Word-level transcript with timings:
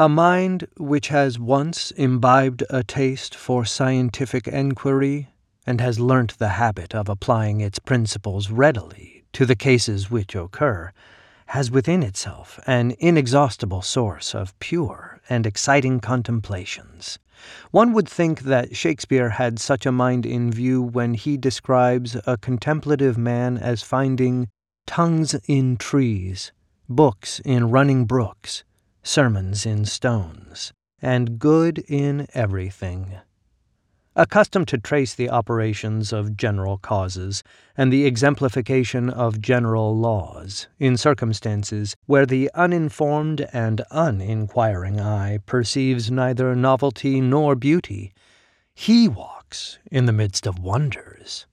A 0.00 0.08
mind 0.08 0.68
which 0.76 1.08
has 1.08 1.40
once 1.40 1.90
imbibed 1.90 2.62
a 2.70 2.84
taste 2.84 3.34
for 3.34 3.64
scientific 3.64 4.46
enquiry 4.46 5.26
and 5.66 5.80
has 5.80 5.98
learnt 5.98 6.38
the 6.38 6.50
habit 6.50 6.94
of 6.94 7.08
applying 7.08 7.60
its 7.60 7.80
principles 7.80 8.48
readily 8.48 9.24
to 9.32 9.44
the 9.44 9.56
cases 9.56 10.08
which 10.08 10.36
occur, 10.36 10.92
has 11.46 11.72
within 11.72 12.04
itself 12.04 12.60
an 12.64 12.94
inexhaustible 13.00 13.82
source 13.82 14.36
of 14.36 14.56
pure 14.60 15.20
and 15.28 15.46
exciting 15.46 15.98
contemplations. 15.98 17.18
One 17.72 17.92
would 17.92 18.08
think 18.08 18.42
that 18.42 18.76
Shakespeare 18.76 19.30
had 19.30 19.58
such 19.58 19.84
a 19.84 19.90
mind 19.90 20.24
in 20.24 20.52
view 20.52 20.80
when 20.80 21.14
he 21.14 21.36
describes 21.36 22.16
a 22.24 22.36
contemplative 22.36 23.18
man 23.18 23.58
as 23.58 23.82
finding 23.82 24.48
tongues 24.86 25.34
in 25.48 25.76
trees, 25.76 26.52
books 26.88 27.40
in 27.40 27.72
running 27.72 28.04
brooks, 28.04 28.62
sermons 29.02 29.64
in 29.64 29.84
stones, 29.84 30.72
and 31.00 31.38
good 31.38 31.78
in 31.88 32.26
everything 32.34 33.18
accustomed 34.18 34.66
to 34.66 34.76
trace 34.76 35.14
the 35.14 35.30
operations 35.30 36.12
of 36.12 36.36
general 36.36 36.76
causes 36.76 37.44
and 37.76 37.92
the 37.92 38.04
exemplification 38.04 39.08
of 39.08 39.40
general 39.40 39.96
laws 39.96 40.66
in 40.80 40.96
circumstances 40.96 41.94
where 42.06 42.26
the 42.26 42.50
uninformed 42.52 43.46
and 43.52 43.80
uninquiring 43.92 44.98
eye 44.98 45.38
perceives 45.46 46.10
neither 46.10 46.56
novelty 46.56 47.20
nor 47.20 47.54
beauty, 47.54 48.12
he 48.74 49.06
walks 49.06 49.78
in 49.88 50.06
the 50.06 50.12
midst 50.12 50.48
of 50.48 50.58
wonders. 50.58 51.46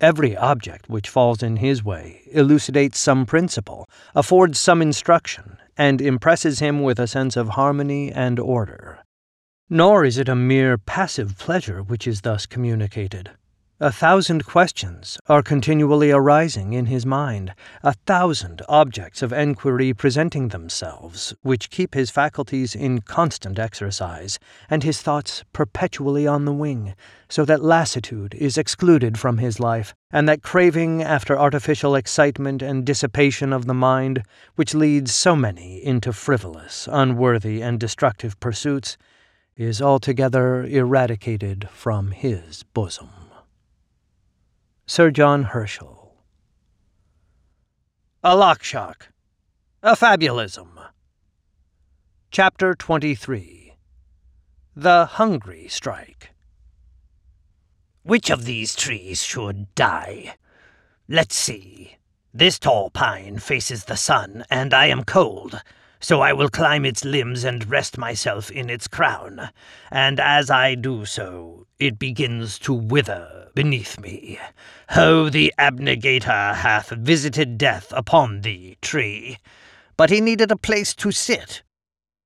Every 0.00 0.34
object 0.34 0.88
which 0.88 1.10
falls 1.10 1.42
in 1.42 1.56
his 1.56 1.84
way 1.84 2.22
elucidates 2.32 2.98
some 2.98 3.26
principle, 3.26 3.86
affords 4.14 4.58
some 4.58 4.80
instruction, 4.80 5.57
and 5.78 6.02
impresses 6.02 6.58
him 6.58 6.82
with 6.82 6.98
a 6.98 7.06
sense 7.06 7.36
of 7.36 7.50
harmony 7.50 8.12
and 8.12 8.38
order. 8.38 8.98
Nor 9.70 10.04
is 10.04 10.18
it 10.18 10.28
a 10.28 10.34
mere 10.34 10.76
passive 10.76 11.38
pleasure 11.38 11.82
which 11.82 12.06
is 12.06 12.22
thus 12.22 12.44
communicated. 12.44 13.30
A 13.80 13.92
thousand 13.92 14.44
questions 14.44 15.20
are 15.28 15.40
continually 15.40 16.10
arising 16.10 16.72
in 16.72 16.86
his 16.86 17.06
mind, 17.06 17.54
a 17.84 17.92
thousand 17.92 18.60
objects 18.68 19.22
of 19.22 19.32
enquiry 19.32 19.94
presenting 19.94 20.48
themselves, 20.48 21.32
which 21.42 21.70
keep 21.70 21.94
his 21.94 22.10
faculties 22.10 22.74
in 22.74 23.02
constant 23.02 23.56
exercise, 23.56 24.40
and 24.68 24.82
his 24.82 25.00
thoughts 25.00 25.44
perpetually 25.52 26.26
on 26.26 26.44
the 26.44 26.52
wing, 26.52 26.96
so 27.28 27.44
that 27.44 27.62
lassitude 27.62 28.34
is 28.34 28.58
excluded 28.58 29.16
from 29.16 29.38
his 29.38 29.60
life, 29.60 29.94
and 30.10 30.28
that 30.28 30.42
craving 30.42 31.00
after 31.00 31.38
artificial 31.38 31.94
excitement 31.94 32.62
and 32.62 32.84
dissipation 32.84 33.52
of 33.52 33.66
the 33.66 33.74
mind, 33.74 34.24
which 34.56 34.74
leads 34.74 35.14
so 35.14 35.36
many 35.36 35.78
into 35.84 36.12
frivolous, 36.12 36.88
unworthy, 36.90 37.62
and 37.62 37.78
destructive 37.78 38.40
pursuits, 38.40 38.98
is 39.56 39.80
altogether 39.80 40.64
eradicated 40.64 41.68
from 41.70 42.10
his 42.10 42.64
bosom. 42.74 43.17
Sir 44.90 45.10
John 45.10 45.42
Herschel. 45.42 46.14
Alaxsxaq. 48.24 49.08
A 49.82 49.94
Fabulism. 49.94 50.82
Chapter 52.30 52.74
23 52.74 53.74
The 54.74 55.04
Hungry 55.04 55.68
Strike. 55.68 56.30
Which 58.02 58.30
of 58.30 58.46
these 58.46 58.74
trees 58.74 59.22
should 59.22 59.74
die? 59.74 60.36
Let's 61.06 61.36
see. 61.36 61.98
This 62.32 62.58
tall 62.58 62.88
pine 62.88 63.40
faces 63.40 63.84
the 63.84 63.96
sun, 63.96 64.46
and 64.48 64.72
I 64.72 64.86
am 64.86 65.04
cold 65.04 65.60
so 66.00 66.20
I 66.20 66.32
will 66.32 66.48
climb 66.48 66.84
its 66.84 67.04
limbs 67.04 67.44
and 67.44 67.68
rest 67.68 67.98
myself 67.98 68.50
in 68.50 68.70
its 68.70 68.88
crown, 68.88 69.50
and 69.90 70.20
as 70.20 70.50
I 70.50 70.74
do 70.74 71.04
so, 71.04 71.66
it 71.78 71.98
begins 71.98 72.58
to 72.60 72.72
wither 72.72 73.48
beneath 73.54 73.98
me. 73.98 74.38
Ho, 74.90 75.28
the 75.28 75.52
abnegator 75.58 76.54
hath 76.54 76.90
visited 76.90 77.58
death 77.58 77.92
upon 77.96 78.42
thee, 78.42 78.76
tree. 78.80 79.38
But 79.96 80.10
he 80.10 80.20
needed 80.20 80.52
a 80.52 80.56
place 80.56 80.94
to 80.94 81.10
sit. 81.10 81.62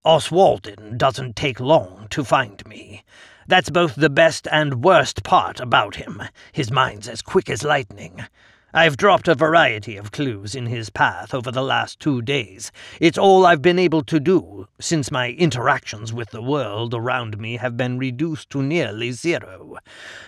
Oswaldin 0.04 0.98
doesn't 0.98 1.36
take 1.36 1.60
long 1.60 2.06
to 2.10 2.24
find 2.24 2.66
me. 2.66 3.04
That's 3.46 3.70
both 3.70 3.94
the 3.94 4.10
best 4.10 4.46
and 4.50 4.84
worst 4.84 5.22
part 5.22 5.60
about 5.60 5.96
him. 5.96 6.22
His 6.52 6.70
mind's 6.70 7.08
as 7.08 7.22
quick 7.22 7.48
as 7.48 7.62
lightning. 7.62 8.26
I've 8.74 8.96
dropped 8.96 9.28
a 9.28 9.34
variety 9.34 9.98
of 9.98 10.12
clues 10.12 10.54
in 10.54 10.64
his 10.64 10.88
path 10.88 11.34
over 11.34 11.50
the 11.50 11.62
last 11.62 12.00
two 12.00 12.22
days. 12.22 12.72
It's 13.00 13.18
all 13.18 13.44
I've 13.44 13.60
been 13.60 13.78
able 13.78 14.02
to 14.04 14.18
do, 14.18 14.66
since 14.80 15.10
my 15.10 15.32
interactions 15.32 16.10
with 16.10 16.30
the 16.30 16.40
world 16.40 16.94
around 16.94 17.36
me 17.38 17.58
have 17.58 17.76
been 17.76 17.98
reduced 17.98 18.48
to 18.50 18.62
nearly 18.62 19.12
zero. 19.12 19.76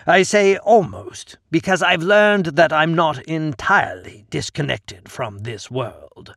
I 0.05 0.21
say 0.21 0.57
almost, 0.57 1.39
because 1.49 1.81
I've 1.81 2.03
learned 2.03 2.45
that 2.57 2.71
I'm 2.71 2.93
not 2.93 3.17
entirely 3.23 4.27
disconnected 4.29 5.09
from 5.09 5.39
this 5.39 5.71
world. 5.71 6.35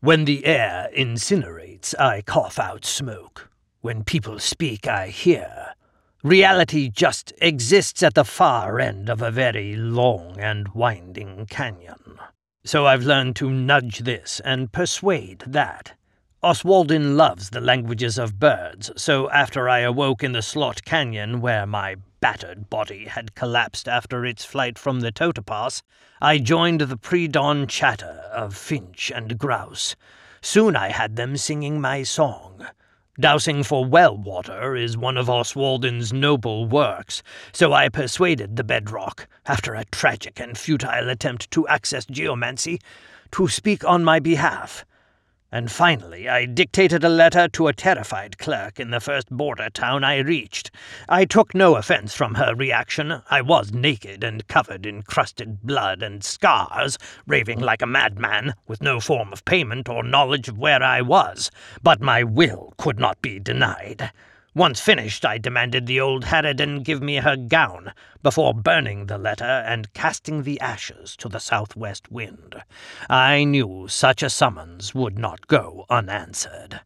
When 0.00 0.24
the 0.24 0.46
air 0.46 0.88
incinerates, 0.96 1.94
I 2.00 2.22
cough 2.22 2.58
out 2.58 2.86
smoke. 2.86 3.50
When 3.82 4.04
people 4.04 4.38
speak, 4.38 4.86
I 4.86 5.08
hear. 5.08 5.71
Reality 6.24 6.88
just 6.88 7.32
exists 7.38 8.00
at 8.00 8.14
the 8.14 8.24
far 8.24 8.78
end 8.78 9.08
of 9.08 9.20
a 9.20 9.32
very 9.32 9.74
long 9.74 10.38
and 10.38 10.68
winding 10.68 11.46
canyon. 11.46 12.16
So 12.64 12.86
I've 12.86 13.02
learned 13.02 13.34
to 13.36 13.50
nudge 13.50 13.98
this 14.00 14.40
and 14.44 14.70
persuade 14.70 15.42
that. 15.48 15.94
Oswaldin 16.40 17.16
loves 17.16 17.50
the 17.50 17.60
languages 17.60 18.18
of 18.18 18.38
birds, 18.38 18.92
so 18.96 19.28
after 19.30 19.68
I 19.68 19.80
awoke 19.80 20.22
in 20.22 20.30
the 20.30 20.42
Slot 20.42 20.84
Canyon, 20.84 21.40
where 21.40 21.66
my 21.66 21.96
battered 22.20 22.70
body 22.70 23.06
had 23.06 23.34
collapsed 23.34 23.88
after 23.88 24.24
its 24.24 24.44
flight 24.44 24.78
from 24.78 25.00
the 25.00 25.10
Totopas, 25.10 25.82
I 26.20 26.38
joined 26.38 26.82
the 26.82 26.96
pre 26.96 27.26
dawn 27.26 27.66
chatter 27.66 28.22
of 28.32 28.56
finch 28.56 29.10
and 29.12 29.36
grouse. 29.38 29.96
Soon 30.40 30.76
I 30.76 30.90
had 30.90 31.16
them 31.16 31.36
singing 31.36 31.80
my 31.80 32.04
song. 32.04 32.64
Dowsing 33.20 33.62
for 33.62 33.84
well 33.84 34.16
water 34.16 34.74
is 34.74 34.96
one 34.96 35.18
of 35.18 35.26
Oswaldin's 35.28 36.14
noble 36.14 36.64
works, 36.64 37.22
so 37.52 37.74
I 37.74 37.90
persuaded 37.90 38.56
the 38.56 38.64
bedrock, 38.64 39.28
after 39.44 39.74
a 39.74 39.84
tragic 39.84 40.40
and 40.40 40.56
futile 40.56 41.10
attempt 41.10 41.50
to 41.50 41.68
access 41.68 42.06
geomancy, 42.06 42.80
to 43.32 43.48
speak 43.48 43.84
on 43.84 44.02
my 44.02 44.18
behalf. 44.18 44.86
And 45.54 45.70
finally, 45.70 46.30
I 46.30 46.46
dictated 46.46 47.04
a 47.04 47.10
letter 47.10 47.46
to 47.46 47.68
a 47.68 47.74
terrified 47.74 48.38
clerk 48.38 48.80
in 48.80 48.90
the 48.90 49.00
first 49.00 49.28
border 49.28 49.68
town 49.68 50.02
I 50.02 50.20
reached. 50.20 50.70
I 51.10 51.26
took 51.26 51.54
no 51.54 51.76
offense 51.76 52.14
from 52.14 52.36
her 52.36 52.54
reaction. 52.54 53.20
I 53.30 53.42
was 53.42 53.70
naked 53.70 54.24
and 54.24 54.48
covered 54.48 54.86
in 54.86 55.02
crusted 55.02 55.60
blood 55.62 56.02
and 56.02 56.24
scars, 56.24 56.96
raving 57.26 57.60
like 57.60 57.82
a 57.82 57.86
madman, 57.86 58.54
with 58.66 58.80
no 58.80 58.98
form 58.98 59.30
of 59.30 59.44
payment 59.44 59.90
or 59.90 60.02
knowledge 60.02 60.48
of 60.48 60.56
where 60.56 60.82
I 60.82 61.02
was. 61.02 61.50
But 61.82 62.00
my 62.00 62.24
will 62.24 62.72
could 62.78 62.98
not 62.98 63.20
be 63.20 63.38
denied. 63.38 64.10
Once 64.54 64.80
finished, 64.80 65.24
I 65.24 65.38
demanded 65.38 65.86
the 65.86 65.98
old 65.98 66.24
harridan 66.24 66.82
give 66.82 67.00
me 67.00 67.16
her 67.16 67.36
gown, 67.36 67.94
before 68.22 68.52
burning 68.52 69.06
the 69.06 69.16
letter 69.16 69.44
and 69.44 69.90
casting 69.94 70.42
the 70.42 70.60
ashes 70.60 71.16
to 71.16 71.28
the 71.30 71.40
southwest 71.40 72.12
wind. 72.12 72.62
I 73.08 73.44
knew 73.44 73.86
such 73.88 74.22
a 74.22 74.28
summons 74.28 74.94
would 74.94 75.18
not 75.18 75.46
go 75.46 75.86
unanswered. 75.88 76.80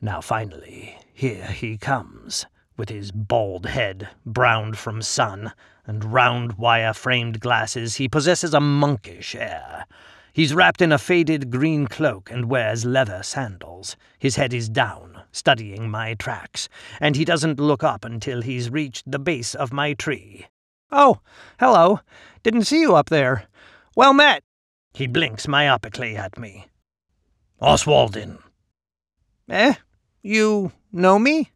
Now 0.00 0.22
finally, 0.22 0.96
here 1.12 1.48
he 1.48 1.76
comes, 1.76 2.46
with 2.78 2.88
his 2.88 3.12
bald 3.12 3.66
head, 3.66 4.08
browned 4.24 4.78
from 4.78 5.02
sun, 5.02 5.52
and 5.86 6.14
round 6.14 6.54
wire-framed 6.54 7.40
glasses 7.40 7.96
he 7.96 8.08
possesses 8.08 8.54
a 8.54 8.60
monkish 8.60 9.34
air. 9.34 9.84
He's 10.32 10.54
wrapped 10.54 10.80
in 10.80 10.92
a 10.92 10.98
faded 10.98 11.50
green 11.50 11.88
cloak 11.88 12.30
and 12.30 12.46
wears 12.46 12.86
leather 12.86 13.22
sandals. 13.22 13.96
His 14.18 14.36
head 14.36 14.54
is 14.54 14.70
down, 14.70 15.09
studying 15.32 15.90
my 15.90 16.14
tracks, 16.14 16.68
and 17.00 17.16
he 17.16 17.24
doesn't 17.24 17.60
look 17.60 17.82
up 17.82 18.04
until 18.04 18.42
he's 18.42 18.70
reached 18.70 19.10
the 19.10 19.18
base 19.18 19.54
of 19.54 19.72
my 19.72 19.94
tree. 19.94 20.46
Oh, 20.90 21.20
hello. 21.58 22.00
Didn't 22.42 22.64
see 22.64 22.80
you 22.80 22.94
up 22.94 23.08
there. 23.08 23.44
Well 23.94 24.12
met. 24.12 24.42
He 24.92 25.06
blinks 25.06 25.46
myopically 25.46 26.16
at 26.16 26.38
me. 26.38 26.66
Oswaldin. 27.60 28.38
Eh? 29.48 29.74
You 30.22 30.72
know 30.92 31.18
me? 31.18 31.50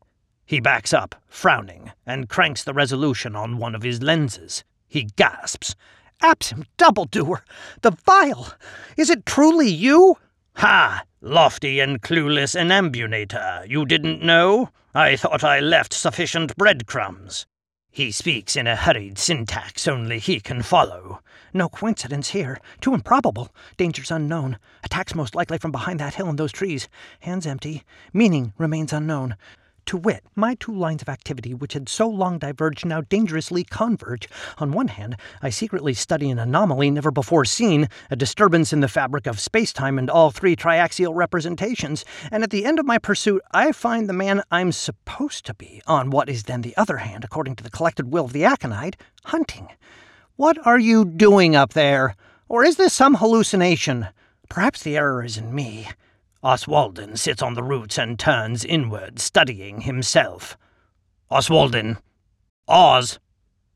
He 0.47 0.61
backs 0.61 0.93
up, 0.93 1.15
frowning, 1.27 1.93
and 2.06 2.29
cranks 2.29 2.62
the 2.65 2.75
resolution 2.75 3.35
on 3.35 3.59
one 3.59 3.75
of 3.75 3.82
his 3.82 4.03
lenses. 4.03 4.62
He 4.87 5.09
gasps 5.17 5.75
Absent 6.23 6.69
doubledoer! 6.79 7.43
The 7.82 7.91
vile! 7.91 8.55
Is 8.97 9.11
it 9.11 9.27
truly 9.27 9.69
you? 9.69 10.17
Ha! 10.56 11.05
Lofty 11.21 11.81
and 11.81 12.01
clueless 12.01 12.55
enambunator, 12.55 13.69
you 13.69 13.85
didn't 13.85 14.23
know? 14.23 14.71
I 14.95 15.17
thought 15.17 15.43
I 15.43 15.61
left 15.61 15.93
sufficient 15.93 16.56
breadcrumbs. 16.56 17.47
He 17.91 18.11
speaks 18.11 18.56
in 18.56 18.67
a 18.67 18.77
hurried 18.77 19.19
syntax 19.19 19.87
only 19.87 20.19
he 20.19 20.41
can 20.41 20.62
follow. 20.62 21.21
No 21.53 21.69
coincidence 21.69 22.31
here. 22.31 22.59
Too 22.81 22.93
improbable. 22.93 23.55
Dangers 23.77 24.11
unknown. 24.11 24.59
Attacks 24.83 25.15
most 25.15 25.35
likely 25.35 25.59
from 25.59 25.71
behind 25.71 26.01
that 26.01 26.15
hill 26.15 26.29
and 26.29 26.39
those 26.39 26.51
trees. 26.51 26.89
Hands 27.21 27.47
empty. 27.47 27.85
Meaning 28.12 28.53
remains 28.59 28.93
unknown. 28.93 29.37
To 29.86 29.98
wit, 29.98 30.25
my 30.34 30.54
two 30.54 30.75
lines 30.75 31.02
of 31.02 31.10
activity, 31.10 31.52
which 31.52 31.75
had 31.75 31.90
so 31.90 32.08
long 32.08 32.38
diverged, 32.38 32.86
now 32.86 33.02
dangerously 33.02 33.64
converge. 33.64 34.28
On 34.56 34.72
one 34.72 34.88
hand, 34.88 35.16
I 35.42 35.50
secretly 35.50 35.92
study 35.92 36.31
an 36.31 36.38
anomaly 36.38 36.90
never 36.90 37.10
before 37.10 37.44
seen, 37.44 37.88
a 38.10 38.16
disturbance 38.16 38.72
in 38.72 38.81
the 38.81 38.88
fabric 38.88 39.26
of 39.26 39.36
spacetime 39.36 39.98
and 39.98 40.08
all 40.08 40.31
three 40.31 40.56
triaxial 40.56 41.14
representations, 41.14 42.04
and 42.31 42.42
at 42.42 42.48
the 42.48 42.64
end 42.64 42.78
of 42.78 42.86
my 42.86 42.96
pursuit, 42.96 43.42
I 43.52 43.72
find 43.72 44.08
the 44.08 44.14
man 44.14 44.42
I'm 44.50 44.72
supposed 44.72 45.44
to 45.46 45.54
be, 45.54 45.82
on 45.86 46.08
what 46.08 46.31
is 46.31 46.44
then 46.44 46.62
the 46.62 46.76
other 46.78 46.96
hand, 46.98 47.22
according 47.22 47.56
to 47.56 47.64
the 47.64 47.70
collected 47.70 48.10
will 48.10 48.25
of 48.25 48.32
the 48.32 48.44
aconite, 48.44 48.96
hunting. 49.25 49.69
What 50.36 50.56
are 50.66 50.78
you 50.78 51.04
doing 51.04 51.54
up 51.54 51.75
there? 51.75 52.16
Or 52.48 52.64
is 52.64 52.76
this 52.76 52.94
some 52.94 53.16
hallucination? 53.16 54.08
Perhaps 54.48 54.82
the 54.82 54.96
error 54.96 55.22
is 55.22 55.36
in 55.36 55.54
me. 55.54 55.88
Oswaldin 56.44 57.17
sits 57.17 57.41
on 57.41 57.55
the 57.55 57.62
roots 57.62 57.96
and 57.96 58.19
turns 58.19 58.67
inward, 58.67 59.19
studying 59.19 59.81
himself. 59.81 60.58
Oswaldin. 61.31 61.96
Oz. 62.69 63.19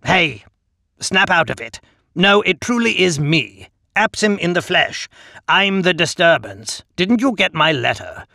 Hey! 0.05 0.45
Snap 1.01 1.31
out 1.31 1.49
of 1.49 1.63
it. 1.63 1.81
No, 2.15 2.43
it 2.43 2.61
truly 2.61 3.01
is 3.01 3.19
me. 3.19 3.69
Absim 3.97 4.39
in 4.39 4.53
the 4.53 4.61
flesh. 4.61 5.09
I'm 5.49 5.81
the 5.81 5.95
disturbance. 5.95 6.85
Didn't 6.95 7.23
you 7.23 7.35
get 7.35 7.55
my 7.55 7.73
letter? 7.73 8.27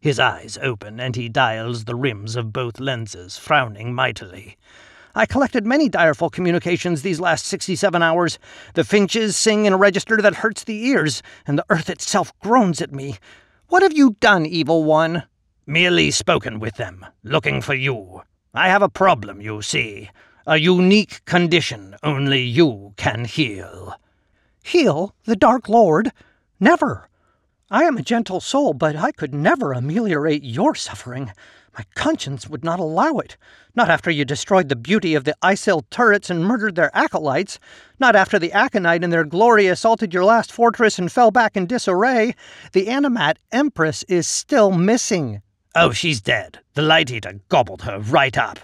His 0.00 0.20
eyes 0.20 0.58
open, 0.60 1.00
and 1.00 1.16
he 1.16 1.30
dials 1.30 1.86
the 1.86 1.96
rims 1.96 2.36
of 2.36 2.52
both 2.52 2.78
lenses, 2.78 3.38
frowning 3.38 3.94
mightily. 3.94 4.58
I 5.14 5.24
collected 5.24 5.64
many 5.64 5.88
direful 5.88 6.28
communications 6.28 7.00
these 7.00 7.20
last 7.20 7.46
67 7.46 8.02
hours. 8.02 8.38
The 8.74 8.84
finches 8.84 9.34
sing 9.34 9.64
in 9.64 9.72
a 9.72 9.78
register 9.78 10.18
that 10.18 10.36
hurts 10.36 10.62
the 10.64 10.84
ears, 10.88 11.22
and 11.46 11.58
the 11.58 11.64
earth 11.70 11.88
itself 11.88 12.38
groans 12.40 12.82
at 12.82 12.92
me. 12.92 13.16
What 13.68 13.82
have 13.82 13.92
you 13.92 14.16
done, 14.18 14.46
evil 14.46 14.84
one? 14.84 15.24
Merely 15.66 16.10
spoken 16.10 16.58
with 16.58 16.76
them, 16.76 17.04
looking 17.22 17.60
for 17.60 17.74
you. 17.74 18.22
I 18.54 18.68
have 18.68 18.80
a 18.80 18.88
problem, 18.88 19.42
you 19.42 19.60
see. 19.60 20.08
A 20.46 20.56
unique 20.56 21.22
condition 21.26 21.94
only 22.02 22.40
you 22.40 22.94
can 22.96 23.26
heal. 23.26 23.94
Heal 24.64 25.14
the 25.24 25.36
Dark 25.36 25.68
Lord? 25.68 26.12
Never. 26.58 27.10
I 27.70 27.82
am 27.84 27.98
a 27.98 28.02
gentle 28.02 28.40
soul, 28.40 28.72
but 28.72 28.96
I 28.96 29.12
could 29.12 29.34
never 29.34 29.74
ameliorate 29.74 30.44
your 30.44 30.74
suffering. 30.74 31.32
My 31.78 31.84
conscience 31.94 32.48
would 32.48 32.64
not 32.64 32.80
allow 32.80 33.18
it. 33.18 33.36
Not 33.76 33.88
after 33.88 34.10
you 34.10 34.24
destroyed 34.24 34.68
the 34.68 34.74
beauty 34.74 35.14
of 35.14 35.22
the 35.22 35.36
Isil 35.44 35.84
turrets 35.90 36.28
and 36.28 36.44
murdered 36.44 36.74
their 36.74 36.90
acolytes. 36.92 37.60
Not 38.00 38.16
after 38.16 38.36
the 38.36 38.52
Aconite 38.52 39.04
and 39.04 39.12
their 39.12 39.22
glory 39.22 39.68
assaulted 39.68 40.12
your 40.12 40.24
last 40.24 40.50
fortress 40.50 40.98
and 40.98 41.12
fell 41.12 41.30
back 41.30 41.56
in 41.56 41.66
disarray. 41.66 42.34
The 42.72 42.86
Animat 42.86 43.36
Empress 43.52 44.02
is 44.08 44.26
still 44.26 44.72
missing. 44.72 45.40
Oh, 45.76 45.92
she's 45.92 46.20
dead. 46.20 46.58
The 46.74 46.82
Light 46.82 47.12
Eater 47.12 47.38
gobbled 47.48 47.82
her 47.82 48.00
right 48.00 48.36
up. 48.36 48.58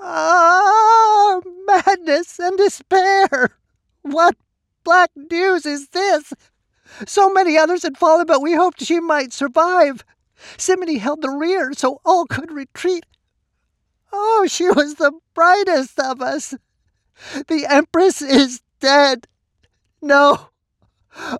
Ah, 0.00 1.40
madness 1.64 2.40
and 2.40 2.58
despair! 2.58 3.56
What 4.02 4.34
black 4.82 5.12
news 5.14 5.64
is 5.64 5.90
this? 5.90 6.32
So 7.06 7.30
many 7.30 7.56
others 7.56 7.84
had 7.84 7.96
fallen, 7.96 8.26
but 8.26 8.42
we 8.42 8.54
hoped 8.54 8.82
she 8.82 8.98
might 8.98 9.32
survive. 9.32 10.04
Simony 10.56 10.98
held 10.98 11.22
the 11.22 11.30
rear 11.30 11.72
so 11.72 12.00
all 12.04 12.26
could 12.26 12.52
retreat. 12.52 13.04
Oh, 14.12 14.46
she 14.48 14.68
was 14.68 14.94
the 14.94 15.12
brightest 15.34 15.98
of 15.98 16.22
us. 16.22 16.54
The 17.48 17.66
Empress 17.68 18.22
is 18.22 18.60
dead. 18.80 19.26
No. 20.00 20.50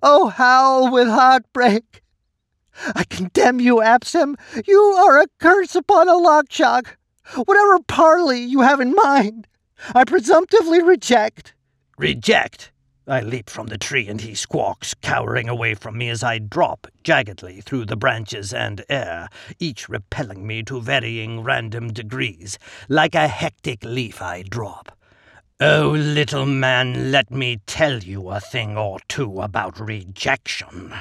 Oh, 0.02 0.28
howl 0.28 0.90
with 0.90 1.08
heartbreak. 1.08 2.02
I 2.94 3.04
condemn 3.04 3.60
you, 3.60 3.76
Absim. 3.76 4.36
You 4.66 4.80
are 4.80 5.20
a 5.20 5.26
curse 5.38 5.74
upon 5.74 6.08
Alaxsxaq. 6.08 6.86
Whatever 7.44 7.80
parley 7.80 8.40
you 8.40 8.60
have 8.60 8.80
in 8.80 8.94
mind, 8.94 9.46
I 9.94 10.04
presumptively 10.04 10.82
reject. 10.82 11.54
Reject? 11.98 12.70
I 13.08 13.20
leap 13.20 13.48
from 13.48 13.68
the 13.68 13.78
tree 13.78 14.08
and 14.08 14.20
he 14.20 14.34
squawks, 14.34 14.92
cowering 14.94 15.48
away 15.48 15.74
from 15.74 15.96
me 15.96 16.08
as 16.08 16.24
I 16.24 16.38
drop 16.38 16.88
jaggedly 17.04 17.62
through 17.62 17.84
the 17.84 17.96
branches 17.96 18.52
and 18.52 18.84
air, 18.88 19.28
each 19.60 19.88
repelling 19.88 20.44
me 20.44 20.64
to 20.64 20.80
varying 20.80 21.44
random 21.44 21.92
degrees. 21.92 22.58
Like 22.88 23.14
a 23.14 23.28
hectic 23.28 23.84
leaf, 23.84 24.20
I 24.20 24.42
drop. 24.42 24.98
Oh, 25.60 25.90
little 25.96 26.46
man, 26.46 27.12
let 27.12 27.30
me 27.30 27.60
tell 27.66 28.00
you 28.00 28.28
a 28.28 28.40
thing 28.40 28.76
or 28.76 28.98
two 29.06 29.40
about 29.40 29.78
rejection. 29.78 30.92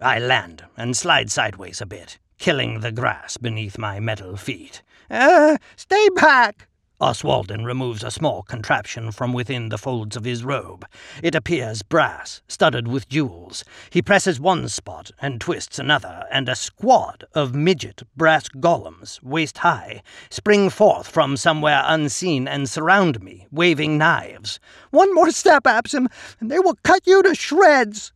I 0.00 0.20
land 0.20 0.64
and 0.76 0.96
slide 0.96 1.32
sideways 1.32 1.80
a 1.80 1.86
bit, 1.86 2.18
killing 2.38 2.80
the 2.80 2.92
grass 2.92 3.36
beneath 3.36 3.76
my 3.76 3.98
metal 3.98 4.36
feet. 4.36 4.82
Uh, 5.10 5.58
stay 5.74 6.08
back! 6.14 6.68
Oswaldin 7.00 7.64
removes 7.64 8.04
a 8.04 8.10
small 8.10 8.42
contraption 8.42 9.10
from 9.10 9.32
within 9.32 9.70
the 9.70 9.78
folds 9.78 10.16
of 10.16 10.24
his 10.24 10.44
robe. 10.44 10.84
It 11.22 11.34
appears 11.34 11.82
brass, 11.82 12.42
studded 12.46 12.88
with 12.88 13.08
jewels. 13.08 13.64
He 13.88 14.02
presses 14.02 14.38
one 14.38 14.68
spot 14.68 15.10
and 15.18 15.40
twists 15.40 15.78
another, 15.78 16.26
and 16.30 16.46
a 16.46 16.54
squad 16.54 17.24
of 17.34 17.54
midget 17.54 18.02
brass 18.16 18.50
golems, 18.50 19.22
waist 19.22 19.58
high, 19.58 20.02
spring 20.28 20.68
forth 20.68 21.08
from 21.08 21.38
somewhere 21.38 21.82
unseen 21.86 22.46
and 22.46 22.68
surround 22.68 23.22
me, 23.22 23.46
waving 23.50 23.96
knives. 23.96 24.60
One 24.90 25.14
more 25.14 25.30
step, 25.30 25.64
Absim, 25.64 26.06
and 26.38 26.50
they 26.50 26.58
will 26.58 26.76
cut 26.82 27.06
you 27.06 27.22
to 27.22 27.34
shreds. 27.34 28.12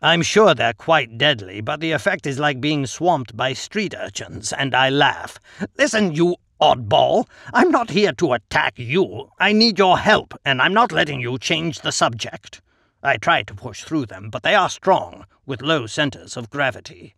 I'm 0.00 0.22
sure 0.22 0.54
they're 0.54 0.74
quite 0.74 1.18
deadly, 1.18 1.60
but 1.60 1.80
the 1.80 1.90
effect 1.90 2.24
is 2.24 2.38
like 2.38 2.60
being 2.60 2.86
swamped 2.86 3.36
by 3.36 3.52
street 3.52 3.96
urchins, 3.98 4.52
and 4.52 4.76
I 4.76 4.90
laugh. 4.90 5.40
Listen, 5.76 6.14
you 6.14 6.36
Oddball, 6.60 7.28
I'm 7.54 7.70
not 7.70 7.90
here 7.90 8.12
to 8.14 8.32
attack 8.32 8.78
you. 8.78 9.30
I 9.38 9.52
need 9.52 9.78
your 9.78 9.98
help, 9.98 10.34
and 10.44 10.60
I'm 10.60 10.74
not 10.74 10.90
letting 10.90 11.20
you 11.20 11.38
change 11.38 11.80
the 11.80 11.92
subject. 11.92 12.60
I 13.00 13.16
try 13.16 13.44
to 13.44 13.54
push 13.54 13.84
through 13.84 14.06
them, 14.06 14.28
but 14.28 14.42
they 14.42 14.56
are 14.56 14.68
strong, 14.68 15.24
with 15.46 15.62
low 15.62 15.86
centers 15.86 16.36
of 16.36 16.50
gravity. 16.50 17.14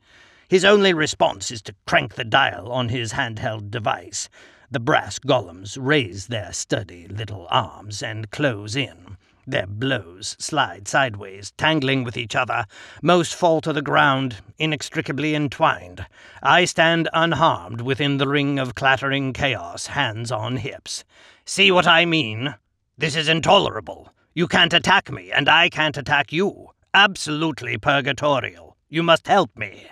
His 0.47 0.65
only 0.65 0.93
response 0.93 1.51
is 1.51 1.63
to 1.63 1.75
crank 1.87 2.17
the 2.17 2.25
dial 2.25 2.71
on 2.71 2.91
his 2.91 3.15
handheld 3.15 3.71
device. 3.71 4.29
The 4.71 4.81
brass 4.81 5.19
golems 5.19 5.79
raise 5.81 6.27
their 6.27 6.53
sturdy 6.53 7.09
little 7.09 7.47
arms 7.51 8.03
and 8.03 8.31
close 8.31 8.77
in. 8.77 9.17
Their 9.47 9.67
blows 9.67 10.37
slide 10.39 10.87
sideways, 10.87 11.53
tangling 11.57 12.05
with 12.05 12.17
each 12.17 12.37
other. 12.37 12.67
Most 13.03 13.35
fall 13.35 13.61
to 13.62 13.73
the 13.73 13.83
ground, 13.83 14.37
inextricably 14.59 15.35
entwined. 15.35 16.07
I 16.43 16.64
stand 16.64 17.09
unharmed 17.12 17.81
within 17.81 18.19
the 18.19 18.29
ring 18.29 18.59
of 18.59 18.75
clattering 18.75 19.33
chaos, 19.33 19.87
hands 19.87 20.31
on 20.31 20.59
hips. 20.59 21.05
See 21.45 21.71
what 21.71 21.87
I 21.87 22.05
mean? 22.05 22.55
This 22.99 23.17
is 23.17 23.29
intolerable. 23.29 24.12
You 24.35 24.47
can't 24.47 24.75
attack 24.75 25.11
me, 25.11 25.33
and 25.33 25.49
I 25.49 25.69
can't 25.69 25.97
attack 25.97 26.33
you. 26.33 26.69
Absolutely 26.95 27.79
purgatorial. 27.79 28.76
You 28.88 29.03
must 29.03 29.26
help 29.26 29.57
me. 29.57 29.87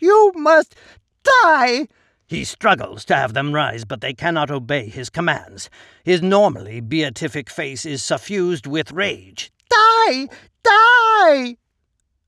You 0.00 0.32
must 0.36 0.74
die! 1.22 1.88
He 2.32 2.44
struggles 2.44 3.04
to 3.04 3.14
have 3.14 3.34
them 3.34 3.52
rise, 3.52 3.84
but 3.84 4.00
they 4.00 4.14
cannot 4.14 4.50
obey 4.50 4.88
his 4.88 5.10
commands. 5.10 5.68
His 6.02 6.22
normally 6.22 6.80
beatific 6.80 7.50
face 7.50 7.84
is 7.84 8.02
suffused 8.02 8.66
with 8.66 8.90
rage. 8.90 9.52
Die! 9.68 10.28
Die! 10.64 11.56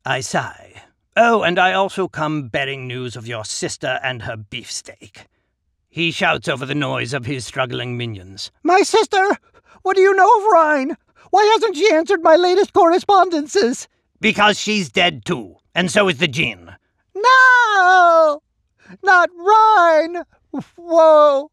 I 0.05 0.21
sigh. 0.21 0.83
Oh, 1.17 1.41
and 1.43 1.59
I 1.59 1.73
also 1.73 2.07
come 2.07 2.49
bearing 2.49 2.87
news 2.87 3.17
of 3.17 3.27
your 3.27 3.47
sister 3.47 3.99
and 4.03 4.21
her 4.21 4.37
beefsteak. 4.37 5.25
He 5.89 6.11
shouts 6.11 6.49
over 6.49 6.67
the 6.67 6.75
noise 6.75 7.15
of 7.15 7.25
his 7.25 7.47
struggling 7.47 7.97
minions. 7.97 8.51
My 8.63 8.83
sister! 8.83 9.27
What 9.85 9.97
do 9.97 10.03
you 10.03 10.15
know 10.15 10.29
of 10.37 10.53
Rhine? 10.53 10.99
Why 11.31 11.45
hasn't 11.55 11.77
she 11.79 11.91
answered 11.91 12.23
my 12.23 12.37
latest 12.37 12.75
correspondences? 12.75 13.89
Because 14.21 14.61
she's 14.61 14.91
dead 14.91 15.25
too, 15.25 15.57
and 15.75 15.91
so 15.91 16.09
is 16.09 16.19
the 16.19 16.29
Jinn. 16.29 16.73
No! 17.15 18.43
Not 19.03 19.31
Rhine! 19.37 20.25
Whoa! 20.77 21.51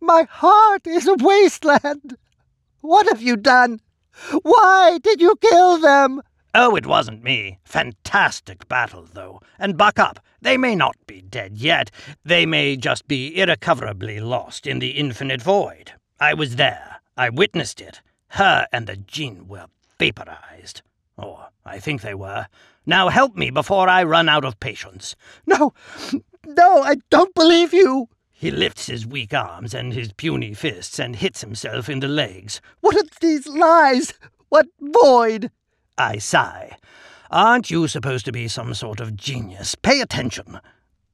My 0.00 0.24
heart 0.28 0.86
is 0.86 1.06
a 1.06 1.14
wasteland! 1.14 2.16
What 2.80 3.06
have 3.08 3.22
you 3.22 3.36
done? 3.36 3.80
Why 4.42 4.98
did 5.02 5.20
you 5.20 5.36
kill 5.36 5.78
them? 5.78 6.22
Oh, 6.54 6.76
it 6.76 6.84
wasn't 6.84 7.22
me. 7.22 7.58
Fantastic 7.64 8.68
battle, 8.68 9.06
though. 9.10 9.40
And 9.58 9.78
buck 9.78 9.98
up. 9.98 10.20
They 10.42 10.58
may 10.58 10.74
not 10.74 10.96
be 11.06 11.22
dead 11.22 11.56
yet. 11.56 11.90
They 12.24 12.44
may 12.44 12.76
just 12.76 13.08
be 13.08 13.38
irrecoverably 13.38 14.20
lost 14.20 14.66
in 14.66 14.78
the 14.78 14.90
infinite 14.90 15.40
void. 15.40 15.92
I 16.20 16.34
was 16.34 16.56
there. 16.56 17.00
I 17.16 17.30
witnessed 17.30 17.80
it. 17.80 18.02
Her 18.28 18.66
and 18.72 18.86
the 18.86 18.96
Jinn 18.96 19.48
were 19.48 19.66
vaporized. 19.98 20.82
Or 21.16 21.48
I 21.64 21.78
think 21.78 22.02
they 22.02 22.14
were. 22.14 22.48
Now 22.84 23.08
help 23.08 23.36
me 23.36 23.50
before 23.50 23.88
I 23.88 24.02
run 24.02 24.28
out 24.28 24.44
of 24.44 24.60
patience. 24.60 25.14
No, 25.46 25.72
no, 26.46 26.82
I 26.82 26.96
don't 27.10 27.34
believe 27.34 27.72
you. 27.72 28.08
He 28.30 28.50
lifts 28.50 28.86
his 28.86 29.06
weak 29.06 29.32
arms 29.32 29.72
and 29.72 29.92
his 29.92 30.12
puny 30.12 30.52
fists 30.54 30.98
and 30.98 31.14
hits 31.14 31.42
himself 31.42 31.88
in 31.88 32.00
the 32.00 32.08
legs. 32.08 32.60
What 32.80 32.96
are 32.96 33.08
these 33.20 33.46
lies? 33.46 34.14
What 34.48 34.66
void? 34.80 35.50
I 35.96 36.18
sigh. 36.18 36.76
Aren't 37.30 37.70
you 37.70 37.86
supposed 37.88 38.24
to 38.26 38.32
be 38.32 38.48
some 38.48 38.74
sort 38.74 39.00
of 39.00 39.16
genius? 39.16 39.74
Pay 39.74 40.00
attention. 40.00 40.60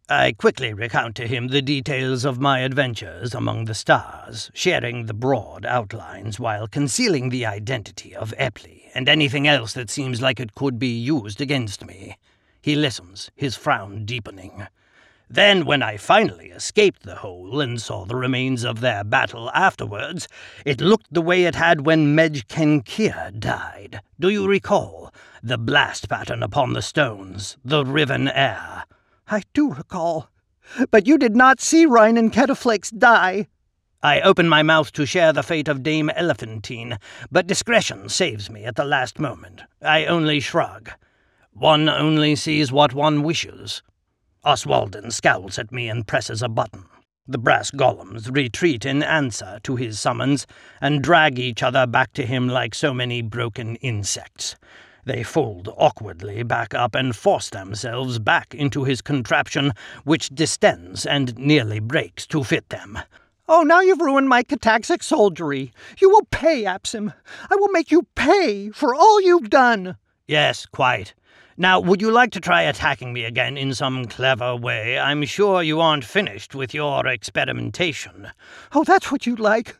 I 0.09 0.33
quickly 0.33 0.73
recount 0.73 1.17
to 1.17 1.27
him 1.27 1.49
the 1.49 1.61
details 1.61 2.25
of 2.25 2.41
my 2.41 2.61
adventures 2.61 3.35
among 3.35 3.67
the 3.67 3.75
stars, 3.75 4.51
sharing 4.55 5.05
the 5.05 5.13
broad 5.13 5.67
outlines 5.67 6.41
while 6.41 6.67
concealing 6.67 7.29
the 7.29 7.45
identity 7.45 8.17
of 8.17 8.33
Epley 8.39 8.85
and 8.95 9.07
anything 9.07 9.47
else 9.47 9.75
that 9.75 9.91
seems 9.91 10.23
like 10.23 10.41
it 10.41 10.55
could 10.55 10.79
be 10.79 10.99
used 10.99 11.43
against 11.43 11.85
me. 11.85 12.17
He 12.63 12.75
listens, 12.75 13.31
his 13.37 13.55
frown 13.55 14.07
deepening. 14.07 14.67
Then, 15.31 15.67
when 15.67 15.83
I 15.83 15.99
finally 15.99 16.49
escaped 16.49 17.03
the 17.03 17.17
hole 17.17 17.61
and 17.61 17.81
saw 17.81 18.07
the 18.07 18.17
remains 18.17 18.65
of 18.65 18.81
their 18.81 19.05
battle 19.05 19.51
afterwards, 19.53 20.27
it 20.65 20.81
looked 20.81 21.13
the 21.13 21.21
way 21.21 21.45
it 21.45 21.55
had 21.55 21.85
when 21.85 22.17
Medj 22.17 22.47
Kenkir 22.47 23.39
died. 23.39 24.01
Do 24.19 24.31
you 24.31 24.49
recall? 24.49 25.13
The 25.43 25.59
blast 25.59 26.09
pattern 26.09 26.43
upon 26.43 26.73
the 26.73 26.81
stones, 26.81 27.59
the 27.63 27.85
riven 27.85 28.29
air. 28.29 28.85
I 29.29 29.43
do 29.53 29.75
recall. 29.75 30.31
But 30.91 31.07
you 31.07 31.19
did 31.19 31.37
not 31.37 31.61
see 31.61 31.85
Rhine 31.85 32.17
and 32.17 32.33
Ketaflix 32.33 32.91
die. 32.97 33.49
I 34.03 34.21
open 34.23 34.49
my 34.49 34.63
mouth 34.63 34.93
to 34.93 35.05
share 35.05 35.33
the 35.33 35.43
fate 35.43 35.69
of 35.69 35.83
Dame 35.83 36.09
Elephantine, 36.11 36.99
but 37.31 37.47
discretion 37.47 38.09
saves 38.09 38.49
me 38.49 38.65
at 38.65 38.77
the 38.77 38.85
last 38.85 39.19
moment. 39.19 39.63
I 39.83 40.07
only 40.07 40.41
shrug. 40.41 40.91
One 41.53 41.89
only 41.89 42.35
sees 42.35 42.73
what 42.73 42.95
one 42.95 43.23
wishes. 43.23 43.83
Oswaldin 44.45 45.13
scowls 45.13 45.59
at 45.59 45.73
me 45.73 45.89
and 45.89 46.07
presses 46.07 46.43
a 46.43 46.49
button. 46.49 46.85
The 47.27 47.39
brass 47.39 47.71
golems 47.71 48.35
retreat 48.35 48.87
in 48.87 49.03
answer 49.03 49.61
to 49.65 49.77
his 49.77 50.01
summons 50.01 50.47
and 50.81 51.03
drag 51.03 51.39
each 51.39 51.63
other 51.63 51.87
back 51.87 52.13
to 52.15 52.25
him 52.25 52.49
like 52.49 52.75
so 52.75 52.95
many 52.95 53.21
broken 53.21 53.77
insects. 53.77 54.57
They 55.05 55.23
fold 55.23 55.69
awkwardly 55.77 56.43
back 56.43 56.75
up 56.75 56.95
and 56.95 57.15
force 57.15 57.51
themselves 57.51 58.19
back 58.19 58.55
into 58.55 58.85
his 58.85 59.03
contraption, 59.03 59.73
which 60.05 60.31
distends 60.31 61.05
and 61.05 61.37
nearly 61.39 61.81
breaks 61.81 62.27
to 62.29 62.45
fit 62.45 62.69
them. 62.69 62.99
Oh, 63.49 63.63
now 63.63 63.81
you've 63.81 64.01
ruined 64.01 64.29
my 64.29 64.43
Cataxic 64.43 65.03
soldiery. 65.03 65.73
You 65.99 66.11
will 66.11 66.27
pay, 66.31 66.65
Absim. 66.65 67.15
I 67.51 67.57
will 67.57 67.69
make 67.69 67.91
you 67.91 68.07
pay 68.15 68.69
for 68.71 68.95
all 68.95 69.23
you've 69.23 69.49
done. 69.49 69.97
Yes, 70.27 70.67
quite. 70.67 71.15
Now, 71.61 71.81
would 71.81 72.01
you 72.01 72.13
like 72.13 72.31
to 72.33 72.41
try 72.41 72.63
attacking 72.63 73.13
me 73.13 73.25
again 73.25 73.57
in 73.57 73.75
some 73.75 74.05
clever 74.05 74.55
way? 74.55 74.97
I'm 74.97 75.25
sure 75.25 75.61
you 75.61 75.81
aren't 75.81 76.05
finished 76.05 76.55
with 76.55 76.73
your 76.73 77.05
experimentation. 77.05 78.29
Oh, 78.77 78.85
that's 78.85 79.11
what 79.11 79.27
you'd 79.27 79.41
like. 79.41 79.77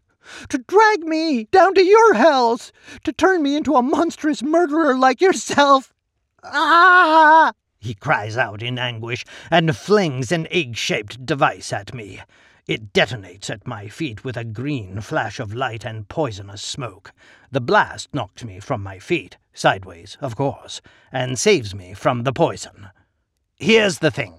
To 0.49 0.59
drag 0.59 1.05
me 1.05 1.45
down 1.45 1.75
to 1.75 1.85
your 1.85 2.15
hells. 2.15 2.73
To 3.05 3.13
turn 3.13 3.45
me 3.45 3.55
into 3.55 3.77
a 3.77 3.83
monstrous 3.83 4.43
murderer 4.43 4.99
like 4.99 5.21
yourself. 5.21 5.95
Ah! 6.43 7.53
He 7.79 7.95
cries 7.95 8.37
out 8.37 8.61
in 8.61 8.77
anguish 8.77 9.25
and 9.49 9.77
flings 9.77 10.33
an 10.33 10.49
egg 10.51 10.77
shaped 10.77 11.25
device 11.25 11.73
at 11.73 11.95
me. 11.95 12.21
It 12.67 12.93
detonates 12.93 13.51
at 13.51 13.69
my 13.69 13.87
feet 13.87 14.25
with 14.25 14.37
a 14.37 14.43
green 14.43 15.01
flash 15.01 15.39
of 15.39 15.55
light 15.55 15.87
and 15.87 16.09
poisonous 16.09 16.61
smoke. 16.61 17.13
The 17.51 17.61
blast 17.61 18.13
knocks 18.13 18.45
me 18.45 18.61
from 18.61 18.83
my 18.83 18.99
feet, 18.99 19.39
sideways, 19.55 20.19
of 20.21 20.37
course, 20.37 20.83
and 21.11 21.39
saves 21.39 21.75
me 21.75 21.95
from 21.95 22.25
the 22.25 22.33
poison. 22.33 22.89
Here's 23.57 24.01
the 24.01 24.11
thing. 24.11 24.35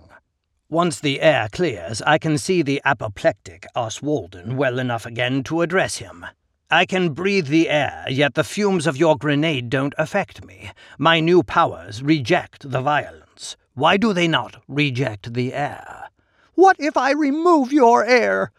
Once 0.70 1.00
the 1.00 1.20
air 1.20 1.48
clears, 1.52 2.04
I 2.04 2.20
can 2.20 2.38
see 2.38 2.62
the 2.62 2.80
apoplectic 2.86 3.66
Oswaldin 3.76 4.56
well 4.56 4.78
enough 4.78 5.08
again 5.08 5.42
to 5.46 5.62
address 5.62 5.98
him. 5.98 6.26
I 6.70 6.86
can 6.86 7.14
breathe 7.14 7.48
the 7.48 7.68
air, 7.68 8.06
yet 8.08 8.36
the 8.36 8.44
fumes 8.44 8.86
of 8.86 8.96
your 8.96 9.18
grenade 9.18 9.72
don't 9.72 9.96
affect 9.98 10.46
me. 10.46 10.70
My 11.00 11.20
new 11.20 11.42
powers 11.42 12.04
reject 12.04 12.70
the 12.70 12.82
violence. 12.82 13.58
Why 13.74 13.98
do 13.98 14.14
they 14.14 14.28
not 14.28 14.62
reject 14.68 15.34
the 15.34 15.56
air? 15.56 16.10
What 16.54 16.76
if 16.78 16.96
I 16.96 17.12
remove 17.14 17.74
your 17.74 18.06
air? 18.06 18.52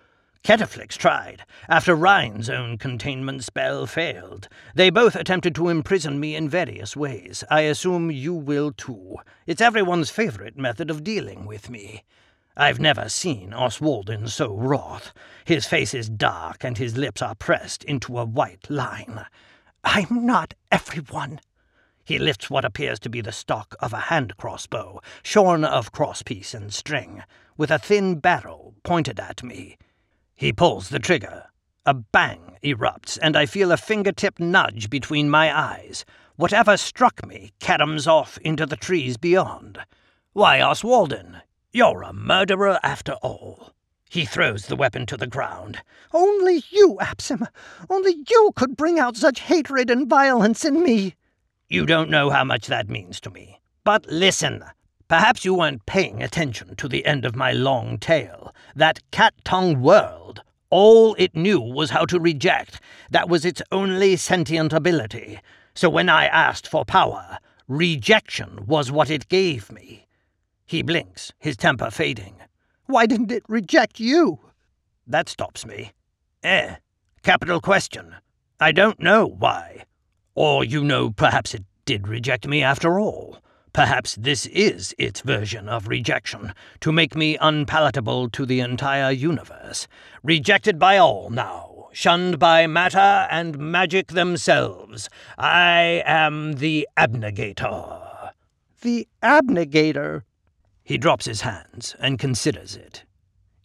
Ketaflix 0.43 0.97
tried, 0.97 1.45
after 1.69 1.95
Rhine's 1.95 2.49
own 2.49 2.79
containment 2.79 3.45
spell 3.45 3.87
failed. 3.87 4.49
They 4.75 4.89
both 4.89 5.15
attempted 5.15 5.55
to 5.57 5.69
imprison 5.69 6.19
me 6.19 6.35
in 6.35 6.49
various 6.49 6.97
ways. 6.97 7.45
I 7.51 7.61
assume 7.61 8.11
you 8.11 8.35
will 8.35 8.73
too. 8.73 9.17
It's 9.47 9.61
everyone's 9.61 10.11
favorite 10.11 10.57
method 10.57 10.91
of 10.91 11.05
dealing 11.05 11.45
with 11.45 11.69
me. 11.69 12.05
I've 12.57 12.81
never 12.81 13.09
seen 13.11 13.53
Oswaldin 13.53 14.29
so 14.29 14.55
wroth. 14.55 15.13
His 15.45 15.67
face 15.67 15.93
is 15.93 16.09
dark 16.09 16.65
and 16.65 16.79
his 16.79 16.97
lips 16.97 17.21
are 17.21 17.35
pressed 17.35 17.85
into 17.85 18.19
a 18.19 18.25
white 18.25 18.69
line. 18.71 19.27
I'm 19.85 20.27
not 20.27 20.55
everyone. 20.73 21.41
He 22.03 22.19
lifts 22.19 22.49
what 22.49 22.65
appears 22.65 22.99
to 23.01 23.11
be 23.11 23.21
the 23.21 23.31
stock 23.31 23.77
of 23.79 23.93
a 23.93 24.01
hand 24.09 24.37
crossbow, 24.39 25.01
shorn 25.23 25.65
of 25.65 25.93
crosspiece 25.93 26.55
and 26.55 26.73
string 26.73 27.23
with 27.59 27.71
a 27.71 27.79
thin 27.79 28.21
barrel 28.21 28.75
pointed 28.83 29.21
at 29.21 29.43
me. 29.43 29.77
He 30.41 30.55
pulls 30.55 30.89
the 30.89 30.99
trigger. 30.99 31.51
A 31.85 31.93
bang 31.93 32.57
erupts, 32.65 33.19
and 33.21 33.37
I 33.37 33.45
feel 33.45 33.71
a 33.71 33.77
fingertip 33.77 34.41
nudge 34.41 34.89
between 34.89 35.29
my 35.29 35.55
eyes. 35.55 36.07
Whatever 36.37 36.79
struck 36.79 37.27
me 37.27 37.53
caroms 37.61 38.07
off 38.07 38.39
into 38.39 38.65
the 38.65 38.75
trees 38.75 39.19
beyond. 39.19 39.81
Why, 40.33 40.61
Oswaldin, 40.61 41.43
you're 41.75 42.01
a 42.01 42.15
murderer 42.15 42.81
after 42.83 43.13
all. 43.21 43.75
He 44.09 44.25
throws 44.25 44.65
the 44.65 44.77
weapon 44.77 45.05
to 45.09 45.19
the 45.19 45.27
ground. 45.27 45.83
Only 46.11 46.65
you, 46.71 46.97
Absim, 47.03 47.47
only 47.91 48.17
you 48.27 48.53
could 48.57 48.79
bring 48.79 48.99
out 48.99 49.19
such 49.19 49.41
hatred 49.41 49.91
and 49.91 50.09
violence 50.09 50.65
in 50.65 50.83
me. 50.83 51.17
You 51.69 51.85
don't 51.85 52.09
know 52.09 52.31
how 52.31 52.45
much 52.45 52.67
that 52.69 52.89
means 52.89 53.21
to 53.21 53.31
me. 53.31 53.61
But 53.85 54.07
listen, 54.07 54.65
Perhaps 55.11 55.45
you 55.45 55.55
weren't 55.55 55.87
paying 55.87 56.23
attention 56.23 56.77
to 56.77 56.87
the 56.87 57.05
end 57.05 57.25
of 57.25 57.35
my 57.35 57.51
long 57.51 57.99
tale. 57.99 58.55
That 58.77 59.01
cat 59.11 59.35
tongue 59.43 59.83
world, 59.83 60.20
all 60.71 61.15
it 61.19 61.35
knew 61.35 61.61
was 61.61 61.91
how 61.91 62.07
to 62.07 62.19
reject. 62.21 62.81
That 63.11 63.29
was 63.29 63.45
its 63.45 63.61
only 63.71 64.17
sentient 64.17 64.73
ability. 64.73 65.41
So 65.75 65.91
when 65.91 66.09
I 66.09 66.27
asked 66.27 66.69
for 66.69 66.85
power, 66.85 67.39
rejection 67.69 68.67
was 68.67 68.91
what 68.91 69.11
it 69.11 69.29
gave 69.29 69.71
me. 69.71 70.07
He 70.67 70.83
blinks, 70.83 71.33
his 71.39 71.57
temper 71.57 71.91
fading. 71.91 72.37
Why 72.87 73.07
didn't 73.07 73.33
it 73.33 73.45
reject 73.49 74.01
you? 74.01 74.39
That 75.07 75.29
stops 75.29 75.67
me. 75.67 75.93
Eh, 76.43 76.77
capital 77.23 77.61
question. 77.61 78.15
I 78.61 78.73
don't 78.73 79.01
know 79.01 79.27
why. 79.27 79.85
Or 80.35 80.65
you 80.65 80.85
know, 80.85 81.11
perhaps 81.11 81.55
it 81.55 81.65
did 81.85 82.07
reject 82.07 82.47
me 82.47 82.63
after 82.63 83.01
all. 83.01 83.39
Perhaps 83.73 84.17
this 84.17 84.47
is 84.47 84.95
its 84.99 85.21
version 85.21 85.69
of 85.69 85.87
rejection, 85.87 86.53
to 86.81 86.91
make 86.91 87.15
me 87.15 87.37
unpalatable 87.41 88.29
to 88.31 88.45
the 88.45 88.61
entire 88.61 89.13
universe. 89.13 89.87
Rejected 90.23 90.79
by 90.79 90.99
all 90.99 91.31
now, 91.31 91.89
shunned 91.93 92.39
by 92.39 92.67
matter 92.67 93.27
and 93.31 93.59
magic 93.59 94.09
themselves. 94.09 95.09
I 95.39 96.03
am 96.05 96.55
the 96.55 96.89
abnegator. 96.97 98.33
The 98.81 99.07
abnegator? 99.23 100.23
He 100.83 100.99
drops 100.99 101.27
his 101.27 101.43
hands 101.43 101.95
and 102.01 102.19
considers 102.19 102.75
it. 102.75 103.05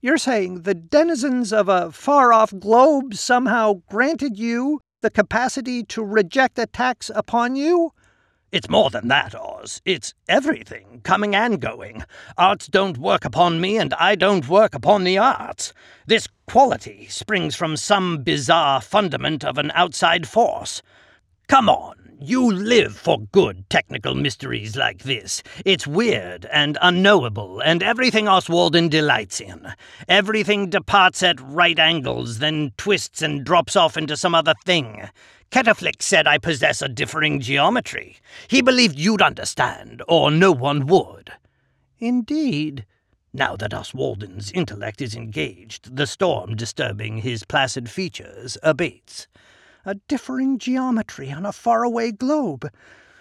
You're 0.01 0.17
saying 0.19 0.61
the 0.61 0.75
denizens 0.75 1.51
of 1.51 1.67
a 1.67 1.91
far 1.91 2.31
off 2.31 2.53
globe 2.59 3.15
somehow 3.15 3.81
granted 3.89 4.37
you 4.37 4.81
the 5.01 5.09
capacity 5.09 5.83
to 5.83 6.03
reject 6.03 6.59
attacks 6.59 7.09
upon 7.15 7.55
you? 7.55 7.91
It's 8.55 8.69
more 8.69 8.89
than 8.89 9.09
that, 9.09 9.35
Oz. 9.35 9.81
It's 9.83 10.13
everything, 10.29 11.01
coming 11.03 11.35
and 11.35 11.59
going. 11.59 12.05
Arts 12.37 12.67
don't 12.67 12.97
work 12.97 13.25
upon 13.25 13.59
me, 13.59 13.75
and 13.75 13.93
I 13.95 14.15
don't 14.15 14.47
work 14.47 14.73
upon 14.73 15.03
the 15.03 15.17
arts. 15.17 15.73
This 16.07 16.29
quality 16.47 17.07
springs 17.09 17.53
from 17.53 17.75
some 17.75 18.23
bizarre 18.23 18.79
fundament 18.79 19.43
of 19.43 19.57
an 19.57 19.71
outside 19.75 20.25
force. 20.25 20.81
Come 21.49 21.67
on, 21.67 22.15
you 22.17 22.49
live 22.49 22.95
for 22.95 23.19
good 23.33 23.69
technical 23.69 24.15
mysteries 24.15 24.77
like 24.77 25.03
this. 25.03 25.43
It's 25.65 25.85
weird 25.85 26.45
and 26.45 26.77
unknowable, 26.81 27.59
and 27.59 27.83
everything 27.83 28.27
Oswaldin 28.27 28.89
delights 28.89 29.41
in. 29.41 29.67
Everything 30.07 30.69
departs 30.69 31.21
at 31.23 31.41
right 31.41 31.77
angles, 31.77 32.39
then 32.39 32.71
twists 32.77 33.21
and 33.21 33.43
drops 33.43 33.75
off 33.75 33.97
into 33.97 34.15
some 34.15 34.33
other 34.33 34.53
thing. 34.63 35.09
Ketaflix 35.51 36.01
said 36.01 36.27
I 36.27 36.37
possess 36.37 36.81
a 36.81 36.89
differing 36.89 37.39
geometry. 37.39 38.17
He 38.47 38.61
believed 38.61 38.99
you'd 38.99 39.21
understand, 39.21 40.03
or 40.07 40.31
no 40.31 40.51
one 40.51 40.87
would. 40.87 41.31
Indeed. 41.99 42.85
Now 43.33 43.55
that 43.57 43.73
Oswaldin's 43.73 44.51
intellect 44.51 45.01
is 45.01 45.15
engaged, 45.15 45.95
the 45.95 46.07
storm 46.07 46.55
disturbing 46.55 47.17
his 47.17 47.43
placid 47.43 47.89
features 47.89 48.57
abates. 48.63 49.27
A 49.85 49.95
differing 50.07 50.57
geometry 50.57 51.31
on 51.31 51.45
a 51.45 51.51
faraway 51.51 52.11
globe. 52.11 52.69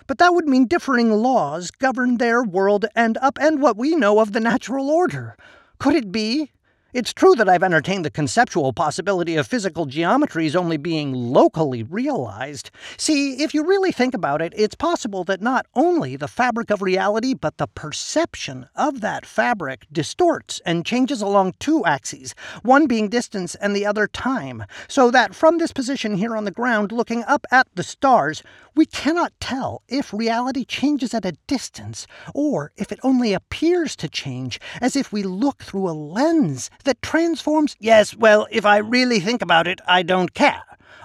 But 0.06 0.18
that 0.18 0.34
would 0.34 0.46
mean 0.46 0.66
differing 0.66 1.10
laws 1.10 1.70
govern 1.70 2.18
their 2.18 2.42
world 2.42 2.84
and 2.94 3.16
upend 3.22 3.58
what 3.58 3.76
we 3.76 3.96
know 3.96 4.20
of 4.20 4.32
the 4.32 4.40
natural 4.40 4.90
order. 4.90 5.36
Could 5.78 5.94
it 5.94 6.12
be? 6.12 6.52
It's 6.94 7.12
true 7.12 7.34
that 7.34 7.48
I've 7.48 7.64
entertained 7.64 8.04
the 8.04 8.10
conceptual 8.10 8.72
possibility 8.72 9.34
of 9.34 9.48
physical 9.48 9.84
geometries 9.84 10.54
only 10.54 10.76
being 10.76 11.12
locally 11.12 11.82
realized. 11.82 12.70
See, 12.96 13.42
if 13.42 13.52
you 13.52 13.66
really 13.66 13.90
think 13.90 14.14
about 14.14 14.40
it, 14.40 14.52
it's 14.56 14.76
possible 14.76 15.24
that 15.24 15.42
not 15.42 15.66
only 15.74 16.14
the 16.14 16.28
fabric 16.28 16.70
of 16.70 16.82
reality, 16.82 17.34
but 17.34 17.58
the 17.58 17.66
perception 17.66 18.68
of 18.76 19.00
that 19.00 19.26
fabric 19.26 19.88
distorts 19.90 20.60
and 20.64 20.86
changes 20.86 21.20
along 21.20 21.54
two 21.58 21.84
axes, 21.84 22.32
one 22.62 22.86
being 22.86 23.08
distance 23.08 23.56
and 23.56 23.74
the 23.74 23.84
other 23.84 24.06
time, 24.06 24.62
so 24.86 25.10
that 25.10 25.34
from 25.34 25.58
this 25.58 25.72
position 25.72 26.14
here 26.14 26.36
on 26.36 26.44
the 26.44 26.52
ground, 26.52 26.92
looking 26.92 27.24
up 27.24 27.44
at 27.50 27.66
the 27.74 27.82
stars, 27.82 28.40
we 28.76 28.86
cannot 28.86 29.32
tell 29.40 29.82
if 29.88 30.12
reality 30.12 30.64
changes 30.64 31.12
at 31.12 31.24
a 31.24 31.36
distance 31.48 32.06
or 32.34 32.70
if 32.76 32.92
it 32.92 33.00
only 33.02 33.32
appears 33.32 33.96
to 33.96 34.08
change, 34.08 34.60
as 34.80 34.94
if 34.94 35.12
we 35.12 35.24
look 35.24 35.62
through 35.62 35.88
a 35.88 35.92
lens 35.92 36.70
that 36.84 37.02
transforms. 37.02 37.76
Yes, 37.80 38.16
well, 38.16 38.46
if 38.50 38.64
I 38.64 38.78
really 38.78 39.20
think 39.20 39.42
about 39.42 39.66
it, 39.66 39.80
I 39.86 40.02
don't 40.02 40.34
care. 40.34 40.62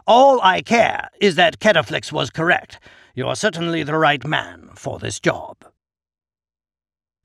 All 0.07 0.41
I 0.41 0.62
care 0.62 1.09
is 1.19 1.36
that 1.36 1.59
Ketaflix 1.59 2.12
was 2.12 2.29
correct. 2.29 2.79
You're 3.13 3.36
certainly 3.36 3.83
the 3.83 3.98
right 3.98 4.25
man 4.25 4.69
for 4.75 4.98
this 4.98 5.19
job. 5.19 5.57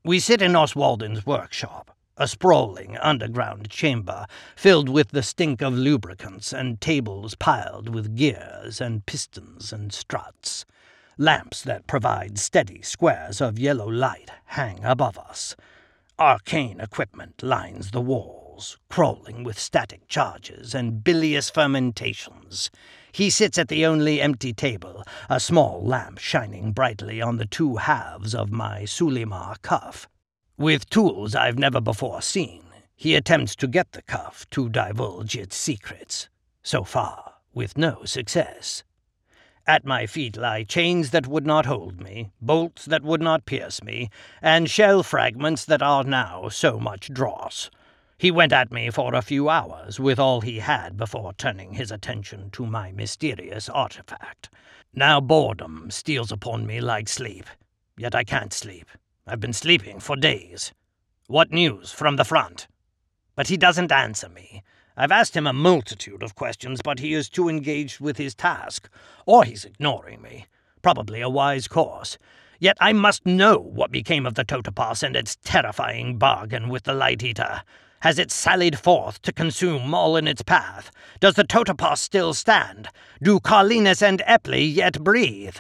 We 0.04 0.20
sit 0.20 0.42
in 0.42 0.52
Oswaldin's 0.52 1.24
workshop, 1.24 1.96
a 2.18 2.28
sprawling 2.28 2.98
underground 2.98 3.70
chamber 3.70 4.26
filled 4.54 4.90
with 4.90 5.12
the 5.12 5.22
stink 5.22 5.62
of 5.62 5.72
lubricants 5.72 6.52
and 6.52 6.80
tables 6.80 7.34
piled 7.34 7.94
with 7.94 8.16
gears 8.16 8.80
and 8.82 9.06
pistons 9.06 9.72
and 9.72 9.92
struts. 9.92 10.66
Lamps 11.16 11.62
that 11.62 11.86
provide 11.86 12.38
steady 12.38 12.82
squares 12.82 13.40
of 13.40 13.58
yellow 13.58 13.88
light 13.88 14.30
hang 14.44 14.84
above 14.84 15.16
us. 15.16 15.56
Arcane 16.18 16.80
equipment 16.80 17.42
lines 17.42 17.92
the 17.92 18.00
wall 18.00 18.43
crawling 18.88 19.42
with 19.42 19.58
static 19.58 20.06
charges 20.08 20.74
and 20.74 21.02
bilious 21.02 21.50
fermentations. 21.50 22.70
He 23.12 23.30
sits 23.30 23.58
at 23.58 23.68
the 23.68 23.84
only 23.86 24.20
empty 24.20 24.52
table, 24.52 25.04
a 25.28 25.38
small 25.40 25.84
lamp 25.84 26.18
shining 26.18 26.72
brightly 26.72 27.20
on 27.20 27.36
the 27.36 27.46
two 27.46 27.76
halves 27.76 28.34
of 28.34 28.50
my 28.50 28.82
Sulimar 28.82 29.60
cuff. 29.62 30.08
With 30.56 30.88
tools 30.88 31.34
I've 31.34 31.58
never 31.58 31.80
before 31.80 32.22
seen, 32.22 32.64
he 32.94 33.14
attempts 33.14 33.56
to 33.56 33.66
get 33.66 33.92
the 33.92 34.02
cuff 34.02 34.48
to 34.50 34.68
divulge 34.68 35.36
its 35.36 35.56
secrets. 35.56 36.28
So 36.62 36.84
far, 36.84 37.34
with 37.52 37.76
no 37.76 38.04
success. 38.04 38.84
At 39.66 39.86
my 39.86 40.06
feet 40.06 40.36
lie 40.36 40.64
chains 40.64 41.10
that 41.10 41.26
would 41.26 41.46
not 41.46 41.66
hold 41.66 42.00
me, 42.00 42.30
bolts 42.40 42.84
that 42.84 43.02
would 43.02 43.22
not 43.22 43.46
pierce 43.46 43.82
me, 43.82 44.10
and 44.42 44.68
shell 44.68 45.02
fragments 45.02 45.64
that 45.64 45.82
are 45.82 46.04
now 46.04 46.48
so 46.50 46.78
much 46.78 47.12
dross. 47.12 47.70
He 48.24 48.30
went 48.30 48.54
at 48.54 48.72
me 48.72 48.88
for 48.88 49.14
a 49.14 49.20
few 49.20 49.50
hours 49.50 50.00
with 50.00 50.18
all 50.18 50.40
he 50.40 50.60
had 50.60 50.96
before 50.96 51.34
turning 51.34 51.74
his 51.74 51.90
attention 51.90 52.48
to 52.52 52.64
my 52.64 52.90
mysterious 52.90 53.68
artifact. 53.68 54.48
Now 54.94 55.20
boredom 55.20 55.90
steals 55.90 56.32
upon 56.32 56.66
me 56.66 56.80
like 56.80 57.06
sleep. 57.06 57.44
Yet 57.98 58.14
I 58.14 58.24
can't 58.24 58.54
sleep. 58.54 58.88
I've 59.26 59.40
been 59.40 59.52
sleeping 59.52 60.00
for 60.00 60.16
days. 60.16 60.72
What 61.26 61.50
news 61.50 61.92
from 61.92 62.16
the 62.16 62.24
front? 62.24 62.66
But 63.36 63.48
he 63.48 63.58
doesn't 63.58 63.92
answer 63.92 64.30
me. 64.30 64.62
I've 64.96 65.12
asked 65.12 65.36
him 65.36 65.46
a 65.46 65.52
multitude 65.52 66.22
of 66.22 66.34
questions, 66.34 66.80
but 66.82 67.00
he 67.00 67.12
is 67.12 67.28
too 67.28 67.50
engaged 67.50 68.00
with 68.00 68.16
his 68.16 68.34
task. 68.34 68.88
Or 69.26 69.44
he's 69.44 69.66
ignoring 69.66 70.22
me. 70.22 70.46
Probably 70.80 71.20
a 71.20 71.28
wise 71.28 71.68
course. 71.68 72.16
Yet 72.58 72.78
I 72.80 72.94
must 72.94 73.26
know 73.26 73.58
what 73.58 73.90
became 73.90 74.24
of 74.24 74.34
the 74.34 74.46
Totopas 74.46 75.02
and 75.02 75.14
its 75.14 75.36
terrifying 75.44 76.16
bargain 76.16 76.70
with 76.70 76.84
the 76.84 76.94
Light 76.94 77.22
Eater. 77.22 77.60
Has 78.04 78.18
it 78.18 78.30
sallied 78.30 78.78
forth 78.78 79.22
to 79.22 79.32
consume 79.32 79.94
all 79.94 80.14
in 80.18 80.28
its 80.28 80.42
path? 80.42 80.90
Does 81.20 81.36
the 81.36 81.42
Totopas 81.42 82.00
still 82.00 82.34
stand? 82.34 82.88
Do 83.22 83.40
Carlinus 83.40 84.02
and 84.02 84.20
Epley 84.28 84.70
yet 84.70 85.02
breathe? 85.02 85.56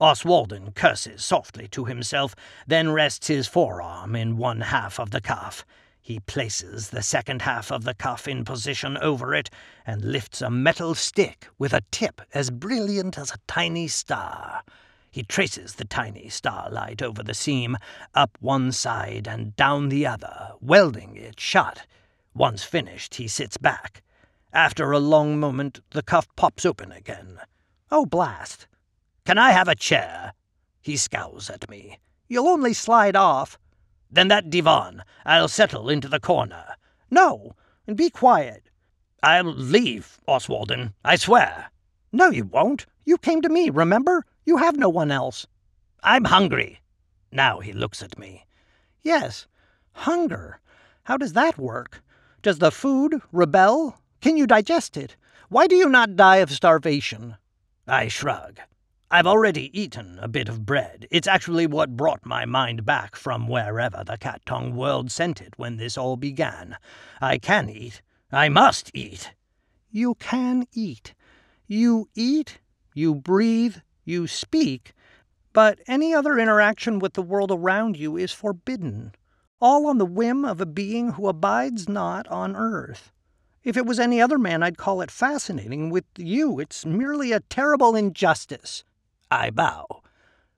Oswaldin 0.00 0.74
curses 0.74 1.22
softly 1.22 1.68
to 1.68 1.84
himself, 1.84 2.34
then 2.66 2.92
rests 2.92 3.26
his 3.26 3.46
forearm 3.46 4.16
in 4.16 4.38
one 4.38 4.62
half 4.62 4.98
of 4.98 5.10
the 5.10 5.20
cuff. 5.20 5.66
He 6.00 6.20
places 6.20 6.88
the 6.88 7.02
second 7.02 7.42
half 7.42 7.70
of 7.70 7.84
the 7.84 7.92
cuff 7.92 8.26
in 8.26 8.46
position 8.46 8.96
over 8.96 9.34
it 9.34 9.50
and 9.86 10.00
lifts 10.00 10.40
a 10.40 10.48
metal 10.48 10.94
stick 10.94 11.48
with 11.58 11.74
a 11.74 11.82
tip 11.90 12.22
as 12.32 12.50
brilliant 12.50 13.18
as 13.18 13.30
a 13.30 13.38
tiny 13.46 13.88
star. 13.88 14.62
He 15.14 15.22
traces 15.22 15.76
the 15.76 15.84
tiny 15.84 16.28
starlight 16.28 17.00
over 17.00 17.22
the 17.22 17.34
seam, 17.34 17.76
up 18.16 18.36
one 18.40 18.72
side 18.72 19.28
and 19.28 19.54
down 19.54 19.88
the 19.88 20.04
other, 20.04 20.54
welding 20.60 21.16
it 21.16 21.38
shut. 21.38 21.86
Once 22.34 22.64
finished, 22.64 23.14
he 23.14 23.28
sits 23.28 23.56
back. 23.56 24.02
After 24.52 24.90
a 24.90 24.98
long 24.98 25.38
moment, 25.38 25.78
the 25.90 26.02
cuff 26.02 26.26
pops 26.34 26.66
open 26.66 26.90
again. 26.90 27.38
Oh, 27.92 28.06
blast! 28.06 28.66
Can 29.24 29.38
I 29.38 29.52
have 29.52 29.68
a 29.68 29.76
chair? 29.76 30.32
He 30.82 30.96
scowls 30.96 31.48
at 31.48 31.70
me. 31.70 32.00
You'll 32.26 32.48
only 32.48 32.72
slide 32.72 33.14
off. 33.14 33.56
Then 34.10 34.26
that 34.26 34.50
divan. 34.50 35.04
I'll 35.24 35.46
settle 35.46 35.88
into 35.88 36.08
the 36.08 36.18
corner. 36.18 36.74
No, 37.08 37.54
and 37.86 37.96
be 37.96 38.10
quiet. 38.10 38.64
I'll 39.22 39.44
leave, 39.44 40.18
Oswaldin, 40.26 40.92
I 41.04 41.14
swear. 41.14 41.70
No, 42.10 42.30
you 42.30 42.46
won't. 42.46 42.86
You 43.04 43.16
came 43.16 43.42
to 43.42 43.48
me, 43.48 43.70
remember? 43.70 44.24
You 44.44 44.58
have 44.58 44.76
no 44.76 44.88
one 44.88 45.10
else. 45.10 45.46
I'm 46.02 46.24
hungry. 46.24 46.80
Now 47.32 47.60
he 47.60 47.72
looks 47.72 48.02
at 48.02 48.18
me. 48.18 48.46
Yes, 49.02 49.46
hunger. 49.92 50.60
How 51.04 51.16
does 51.16 51.32
that 51.32 51.58
work? 51.58 52.02
Does 52.42 52.58
the 52.58 52.70
food 52.70 53.20
rebel? 53.32 53.98
Can 54.20 54.36
you 54.36 54.46
digest 54.46 54.96
it? 54.96 55.16
Why 55.48 55.66
do 55.66 55.76
you 55.76 55.88
not 55.88 56.16
die 56.16 56.36
of 56.36 56.50
starvation? 56.50 57.36
I 57.86 58.08
shrug. 58.08 58.60
I've 59.10 59.26
already 59.26 59.70
eaten 59.78 60.18
a 60.20 60.28
bit 60.28 60.48
of 60.48 60.66
bread. 60.66 61.06
It's 61.10 61.28
actually 61.28 61.66
what 61.66 61.96
brought 61.96 62.26
my 62.26 62.44
mind 62.44 62.84
back 62.84 63.16
from 63.16 63.46
wherever 63.46 64.02
the 64.04 64.18
cat 64.18 64.40
tongue 64.44 64.74
world 64.74 65.10
sent 65.10 65.40
it 65.40 65.54
when 65.56 65.76
this 65.76 65.96
all 65.96 66.16
began. 66.16 66.76
I 67.20 67.38
can 67.38 67.68
eat. 67.68 68.02
I 68.32 68.48
must 68.48 68.90
eat. 68.92 69.32
You 69.90 70.16
can 70.16 70.66
eat. 70.72 71.14
You 71.66 72.08
eat, 72.14 72.58
you 72.94 73.14
breathe, 73.14 73.76
you 74.04 74.26
speak, 74.26 74.92
but 75.52 75.78
any 75.86 76.14
other 76.14 76.38
interaction 76.38 76.98
with 76.98 77.14
the 77.14 77.22
world 77.22 77.50
around 77.50 77.96
you 77.96 78.16
is 78.16 78.32
forbidden, 78.32 79.12
all 79.60 79.86
on 79.86 79.98
the 79.98 80.06
whim 80.06 80.44
of 80.44 80.60
a 80.60 80.66
being 80.66 81.12
who 81.12 81.28
abides 81.28 81.88
not 81.88 82.26
on 82.28 82.54
earth. 82.54 83.12
If 83.64 83.76
it 83.76 83.86
was 83.86 83.98
any 83.98 84.20
other 84.20 84.38
man, 84.38 84.62
I'd 84.62 84.76
call 84.76 85.00
it 85.00 85.10
fascinating. 85.10 85.88
With 85.88 86.04
you, 86.18 86.60
it's 86.60 86.84
merely 86.84 87.32
a 87.32 87.40
terrible 87.40 87.96
injustice. 87.96 88.84
I 89.30 89.50
bow. 89.50 90.02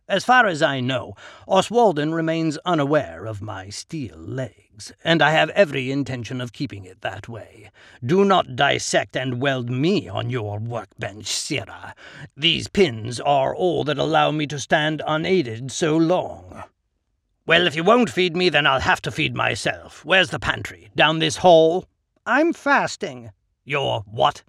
As 0.08 0.24
far 0.24 0.46
as 0.46 0.62
I 0.62 0.78
know, 0.78 1.14
Oswaldin 1.48 2.14
remains 2.14 2.58
unaware 2.58 3.26
of 3.26 3.42
my 3.42 3.70
steel 3.70 4.16
legs, 4.16 4.92
and 5.02 5.20
I 5.20 5.32
have 5.32 5.50
every 5.50 5.90
intention 5.90 6.40
of 6.40 6.52
keeping 6.52 6.84
it 6.84 7.00
that 7.00 7.28
way. 7.28 7.72
Do 8.04 8.24
not 8.24 8.54
dissect 8.54 9.16
and 9.16 9.40
weld 9.40 9.68
me 9.68 10.08
on 10.08 10.30
your 10.30 10.60
workbench, 10.60 11.26
sirrah. 11.26 11.92
These 12.36 12.68
pins 12.68 13.18
are 13.18 13.52
all 13.52 13.82
that 13.82 13.98
allow 13.98 14.30
me 14.30 14.46
to 14.46 14.60
stand 14.60 15.02
unaided 15.04 15.72
so 15.72 15.96
long. 15.96 16.62
Well, 17.44 17.66
if 17.66 17.74
you 17.74 17.82
won't 17.82 18.10
feed 18.10 18.36
me, 18.36 18.48
then 18.48 18.64
I'll 18.64 18.80
have 18.80 19.02
to 19.02 19.10
feed 19.10 19.34
myself. 19.34 20.04
Where's 20.04 20.30
the 20.30 20.38
pantry? 20.38 20.88
Down 20.94 21.18
this 21.18 21.38
hall? 21.38 21.84
I'm 22.24 22.52
fasting. 22.52 23.32
You're 23.64 24.04
what? 24.06 24.44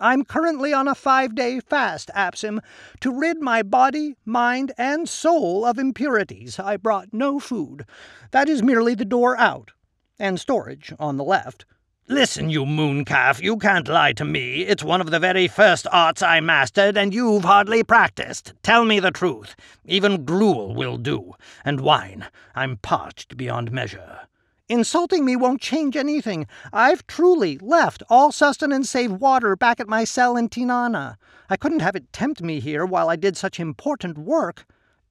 I'm 0.00 0.24
currently 0.24 0.72
on 0.72 0.88
a 0.88 0.94
five 0.94 1.34
day 1.34 1.60
fast, 1.60 2.10
Absim, 2.16 2.60
to 3.00 3.12
rid 3.12 3.42
my 3.42 3.62
body, 3.62 4.16
mind, 4.24 4.72
and 4.78 5.06
soul 5.06 5.66
of 5.66 5.78
impurities. 5.78 6.58
I 6.58 6.78
brought 6.78 7.12
no 7.12 7.38
food. 7.38 7.84
That 8.30 8.48
is 8.48 8.62
merely 8.62 8.94
the 8.94 9.04
door 9.04 9.36
out, 9.36 9.72
and 10.18 10.40
storage 10.40 10.94
on 10.98 11.18
the 11.18 11.24
left. 11.24 11.66
Listen, 12.08 12.50
you 12.50 12.64
mooncalf, 12.64 13.40
you 13.40 13.56
can't 13.56 13.86
lie 13.86 14.14
to 14.14 14.24
me. 14.24 14.62
It's 14.62 14.82
one 14.82 15.00
of 15.00 15.10
the 15.10 15.20
very 15.20 15.46
first 15.46 15.86
arts 15.92 16.22
I 16.22 16.40
mastered, 16.40 16.96
and 16.96 17.14
you've 17.14 17.44
hardly 17.44 17.84
practiced. 17.84 18.54
Tell 18.62 18.84
me 18.84 18.98
the 18.98 19.12
truth. 19.12 19.54
Even 19.84 20.24
gruel 20.24 20.74
will 20.74 20.96
do. 20.96 21.34
And 21.64 21.80
wine. 21.80 22.26
I'm 22.54 22.78
parched 22.78 23.36
beyond 23.36 23.70
measure. 23.70 24.22
Insulting 24.70 25.24
me 25.24 25.34
won't 25.34 25.60
change 25.60 25.96
anything. 25.96 26.46
I've 26.72 27.04
truly 27.08 27.58
left 27.58 28.04
all 28.08 28.30
sustenance 28.30 28.88
save 28.88 29.10
water 29.10 29.56
back 29.56 29.80
at 29.80 29.88
my 29.88 30.04
cell 30.04 30.36
in 30.36 30.48
Tinana. 30.48 31.16
I 31.48 31.56
couldn't 31.56 31.80
have 31.80 31.96
it 31.96 32.12
tempt 32.12 32.40
me 32.40 32.60
here 32.60 32.86
while 32.86 33.08
I 33.10 33.16
did 33.16 33.36
such 33.36 33.58
important 33.58 34.16
work. 34.16 34.64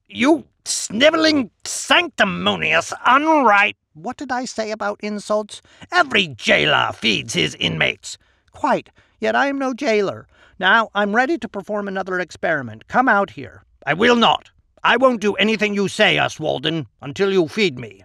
You 0.08 0.46
sniveling, 0.64 1.50
sanctimonious, 1.64 2.94
unright. 3.06 3.74
What 3.92 4.16
did 4.16 4.32
I 4.32 4.46
say 4.46 4.70
about 4.70 4.98
insults? 5.02 5.60
Every 5.92 6.28
jailer 6.28 6.92
feeds 6.94 7.34
his 7.34 7.54
inmates. 7.56 8.16
Quite. 8.52 8.88
Yet 9.18 9.36
I 9.36 9.48
am 9.48 9.58
no 9.58 9.74
jailer. 9.74 10.26
Now 10.58 10.88
I'm 10.94 11.14
ready 11.14 11.36
to 11.36 11.48
perform 11.50 11.86
another 11.86 12.18
experiment. 12.18 12.88
Come 12.88 13.10
out 13.10 13.28
here. 13.28 13.64
I 13.84 13.92
will 13.92 14.16
not. 14.16 14.48
I 14.82 14.96
won't 14.96 15.20
do 15.20 15.34
anything 15.34 15.74
you 15.74 15.88
say, 15.88 16.16
Oswaldin, 16.16 16.86
until 17.02 17.30
you 17.30 17.46
feed 17.46 17.78
me. 17.78 18.04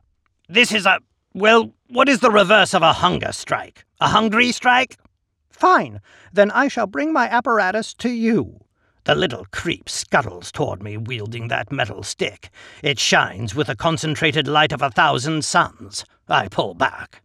This 0.50 0.74
is 0.74 0.86
a 0.86 1.00
Well, 1.36 1.74
what 1.90 2.08
is 2.08 2.22
the 2.22 2.32
reverse 2.32 2.74
of 2.74 2.82
a 2.82 2.94
hunger 2.94 3.34
strike? 3.34 3.84
A 4.00 4.08
hungry 4.08 4.54
strike? 4.54 4.96
Fine, 5.50 6.00
then 6.32 6.50
I 6.50 6.70
shall 6.70 6.88
bring 6.88 7.12
my 7.12 7.28
apparatus 7.28 7.94
to 7.96 8.10
you. 8.10 8.62
The 9.04 9.16
little 9.16 9.46
creep 9.52 9.90
scuttles 9.90 10.50
toward 10.50 10.82
me 10.82 10.96
wielding 10.96 11.50
that 11.50 11.74
metal 11.74 12.04
stick. 12.04 12.52
It 12.82 13.00
shines 13.00 13.54
with 13.54 13.68
the 13.68 13.76
concentrated 13.76 14.48
light 14.48 14.72
of 14.72 14.82
a 14.82 14.90
thousand 14.90 15.44
suns. 15.44 16.06
I 16.30 16.48
pull 16.48 16.74
back. 16.74 17.22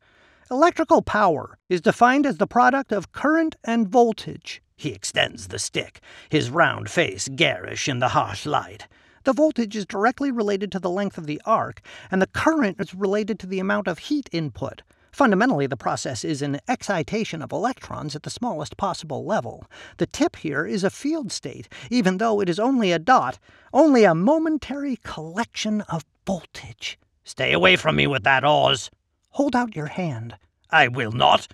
Electrical 0.51 1.03
power 1.03 1.57
is 1.69 1.81
defined 1.81 2.27
as 2.27 2.39
the 2.39 2.49
product 2.49 2.91
of 2.91 3.13
current 3.13 3.55
and 3.63 3.89
voltage. 3.89 4.61
He 4.77 4.89
extends 4.89 5.47
the 5.47 5.61
stick, 5.61 6.01
his 6.31 6.51
round 6.51 6.91
face 6.91 7.29
garish 7.37 7.89
in 7.89 8.01
the 8.01 8.09
harsh 8.09 8.45
light. 8.45 8.89
The 9.25 9.33
voltage 9.33 9.77
is 9.77 9.85
directly 9.85 10.31
related 10.31 10.73
to 10.73 10.79
the 10.79 10.91
length 10.91 11.19
of 11.19 11.27
the 11.27 11.41
arc, 11.45 11.83
and 12.11 12.23
the 12.23 12.27
current 12.27 12.81
is 12.81 12.95
related 12.95 13.39
to 13.41 13.47
the 13.47 13.59
amount 13.59 13.87
of 13.87 13.99
heat 13.99 14.29
input. 14.33 14.83
Fundamentally, 15.13 15.67
the 15.67 15.77
process 15.77 16.25
is 16.25 16.41
an 16.41 16.61
excitation 16.69 17.43
of 17.43 17.53
electrons 17.53 18.15
at 18.15 18.23
the 18.23 18.31
smallest 18.31 18.77
possible 18.77 19.25
level. 19.25 19.67
The 19.99 20.07
tip 20.07 20.37
here 20.37 20.65
is 20.65 20.85
a 20.85 20.91
field 20.91 21.33
state, 21.33 21.69
even 21.91 22.19
though 22.19 22.41
it 22.41 22.49
is 22.49 22.61
only 22.61 22.93
a 22.93 22.99
dot, 22.99 23.39
only 23.73 24.05
a 24.05 24.15
momentary 24.15 24.97
collection 25.03 25.81
of 25.83 26.05
voltage. 26.27 26.99
Stay 27.25 27.53
away 27.53 27.77
from 27.77 27.97
me 27.97 28.07
with 28.07 28.23
that, 28.23 28.45
Oz. 28.45 28.91
Hold 29.31 29.55
out 29.55 29.77
your 29.77 29.87
hand. 29.87 30.37
I 30.71 30.89
will 30.89 31.13
not. 31.13 31.49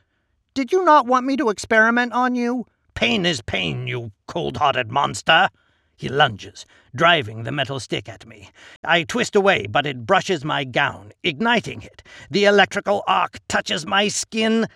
Did 0.55 0.71
you 0.71 0.85
not 0.85 1.07
want 1.07 1.27
me 1.27 1.37
to 1.37 1.51
experiment 1.51 2.13
on 2.13 2.35
you? 2.35 2.67
Pain 2.95 3.27
is 3.27 3.43
pain, 3.43 3.87
you 3.87 4.13
cold 4.27 4.59
hearted 4.59 4.91
monster. 4.91 5.49
He 5.97 6.11
lunges, 6.11 6.67
driving 6.95 7.45
the 7.45 7.53
metal 7.53 7.81
stick 7.81 8.07
at 8.07 8.27
me. 8.27 8.51
I 8.85 9.05
twist 9.05 9.35
away, 9.35 9.67
but 9.67 9.87
it 9.87 10.05
brushes 10.05 10.45
my 10.45 10.65
gown, 10.65 11.13
igniting 11.23 11.81
it. 11.83 12.03
The 12.31 12.45
electrical 12.45 13.03
arc 13.07 13.39
touches 13.49 13.87
my 13.87 14.09
skin. 14.09 14.67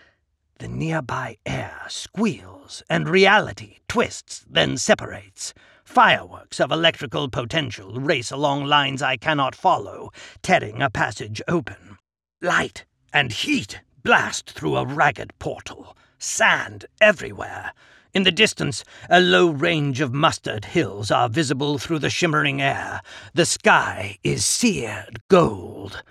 The 0.59 0.69
nearby 0.69 1.37
air 1.45 1.83
squeals, 1.89 2.83
and 2.89 3.07
reality 3.09 3.79
twists, 3.87 4.47
then 4.49 4.79
separates. 4.79 5.53
Fireworks 5.85 6.59
of 6.59 6.73
electrical 6.73 7.29
potential 7.29 8.01
race 8.01 8.31
along 8.31 8.65
lines 8.65 9.03
I 9.03 9.17
cannot 9.17 9.55
follow, 9.55 10.13
tearing 10.43 10.81
a 10.81 10.89
passage 10.89 11.43
open. 11.49 11.99
Light 12.41 12.87
and 13.13 13.33
heat 13.33 13.81
blast 14.03 14.51
through 14.51 14.77
a 14.77 14.87
ragged 14.87 15.39
portal. 15.39 15.97
Sand 16.19 16.87
everywhere. 17.01 17.73
In 18.12 18.25
the 18.25 18.33
distance, 18.33 18.83
a 19.09 19.20
low 19.20 19.51
range 19.51 20.01
of 20.01 20.12
mustard 20.12 20.64
hills 20.64 21.12
are 21.12 21.29
visible 21.29 21.79
through 21.79 22.01
the 22.01 22.11
shimmering 22.11 22.61
air. 22.61 23.03
The 23.35 23.46
sky 23.46 24.18
is 24.25 24.44
seared 24.44 25.20
gold. 25.29 26.03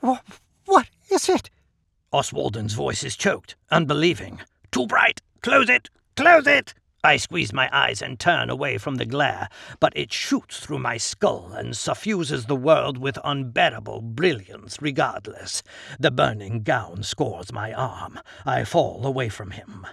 What 0.00 0.88
is 1.10 1.28
it? 1.28 1.50
Oswaldin's 2.10 2.72
voice 2.72 3.04
is 3.04 3.16
choked, 3.16 3.56
unbelieving. 3.70 4.40
Too 4.70 4.86
bright! 4.86 5.20
Close 5.42 5.68
it! 5.68 5.90
Close 6.16 6.46
it! 6.46 6.72
I 7.04 7.18
squeeze 7.18 7.52
my 7.52 7.68
eyes 7.70 8.00
and 8.00 8.18
turn 8.18 8.48
away 8.48 8.78
from 8.78 8.94
the 8.94 9.04
glare, 9.04 9.50
but 9.78 9.92
it 9.94 10.10
shoots 10.10 10.58
through 10.58 10.78
my 10.78 10.96
skull 10.96 11.52
and 11.52 11.76
suffuses 11.76 12.46
the 12.46 12.56
world 12.56 12.96
with 12.96 13.18
unbearable 13.24 14.00
brilliance 14.00 14.80
regardless. 14.80 15.62
The 16.00 16.10
burning 16.10 16.62
gown 16.62 17.02
scores 17.02 17.52
my 17.52 17.74
arm. 17.74 18.20
I 18.46 18.64
fall 18.64 19.04
away 19.04 19.28
from 19.28 19.50
him. 19.50 19.86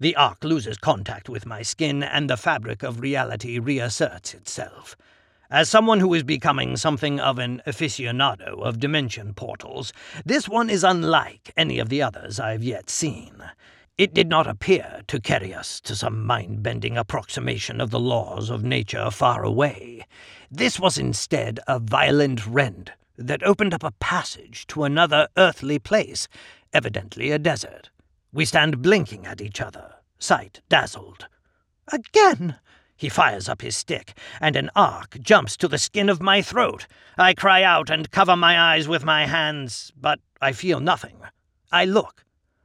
The 0.00 0.16
arc 0.16 0.42
loses 0.42 0.76
contact 0.76 1.28
with 1.28 1.46
my 1.46 1.62
skin, 1.62 2.02
and 2.02 2.28
the 2.28 2.36
fabric 2.36 2.82
of 2.82 3.00
reality 3.00 3.58
reasserts 3.58 4.34
itself. 4.34 4.96
As 5.50 5.68
someone 5.68 6.00
who 6.00 6.12
is 6.14 6.24
becoming 6.24 6.76
something 6.76 7.20
of 7.20 7.38
an 7.38 7.62
aficionado 7.66 8.60
of 8.62 8.80
dimension 8.80 9.34
portals, 9.34 9.92
this 10.24 10.48
one 10.48 10.68
is 10.68 10.82
unlike 10.82 11.52
any 11.56 11.78
of 11.78 11.90
the 11.90 12.02
others 12.02 12.40
I've 12.40 12.64
yet 12.64 12.90
seen. 12.90 13.44
It 13.96 14.12
did 14.12 14.28
not 14.28 14.48
appear 14.48 15.02
to 15.06 15.20
carry 15.20 15.54
us 15.54 15.80
to 15.82 15.94
some 15.94 16.26
mind 16.26 16.64
bending 16.64 16.96
approximation 16.96 17.80
of 17.80 17.90
the 17.90 18.00
laws 18.00 18.50
of 18.50 18.64
nature 18.64 19.12
far 19.12 19.44
away. 19.44 20.04
This 20.50 20.80
was 20.80 20.98
instead 20.98 21.60
a 21.68 21.78
violent 21.78 22.44
rend 22.44 22.90
that 23.16 23.44
opened 23.44 23.72
up 23.72 23.84
a 23.84 23.92
passage 23.92 24.66
to 24.66 24.82
another 24.82 25.28
earthly 25.36 25.78
place, 25.78 26.26
evidently 26.72 27.30
a 27.30 27.38
desert. 27.38 27.90
We 28.34 28.44
stand 28.44 28.82
blinking 28.82 29.26
at 29.26 29.40
each 29.40 29.60
other, 29.60 29.94
sight 30.18 30.60
dazzled. 30.68 31.28
Again! 31.92 32.56
He 32.96 33.08
fires 33.08 33.48
up 33.48 33.62
his 33.62 33.76
stick, 33.76 34.18
and 34.40 34.56
an 34.56 34.70
arc 34.74 35.20
jumps 35.20 35.56
to 35.58 35.68
the 35.68 35.78
skin 35.78 36.08
of 36.08 36.20
my 36.20 36.42
throat. 36.42 36.88
I 37.16 37.34
cry 37.34 37.62
out 37.62 37.90
and 37.90 38.10
cover 38.10 38.34
my 38.34 38.58
eyes 38.58 38.88
with 38.88 39.04
my 39.04 39.26
hands, 39.26 39.92
but 39.96 40.18
I 40.42 40.50
feel 40.50 40.80
nothing. 40.80 41.18
I 41.70 41.84
look. 41.84 42.24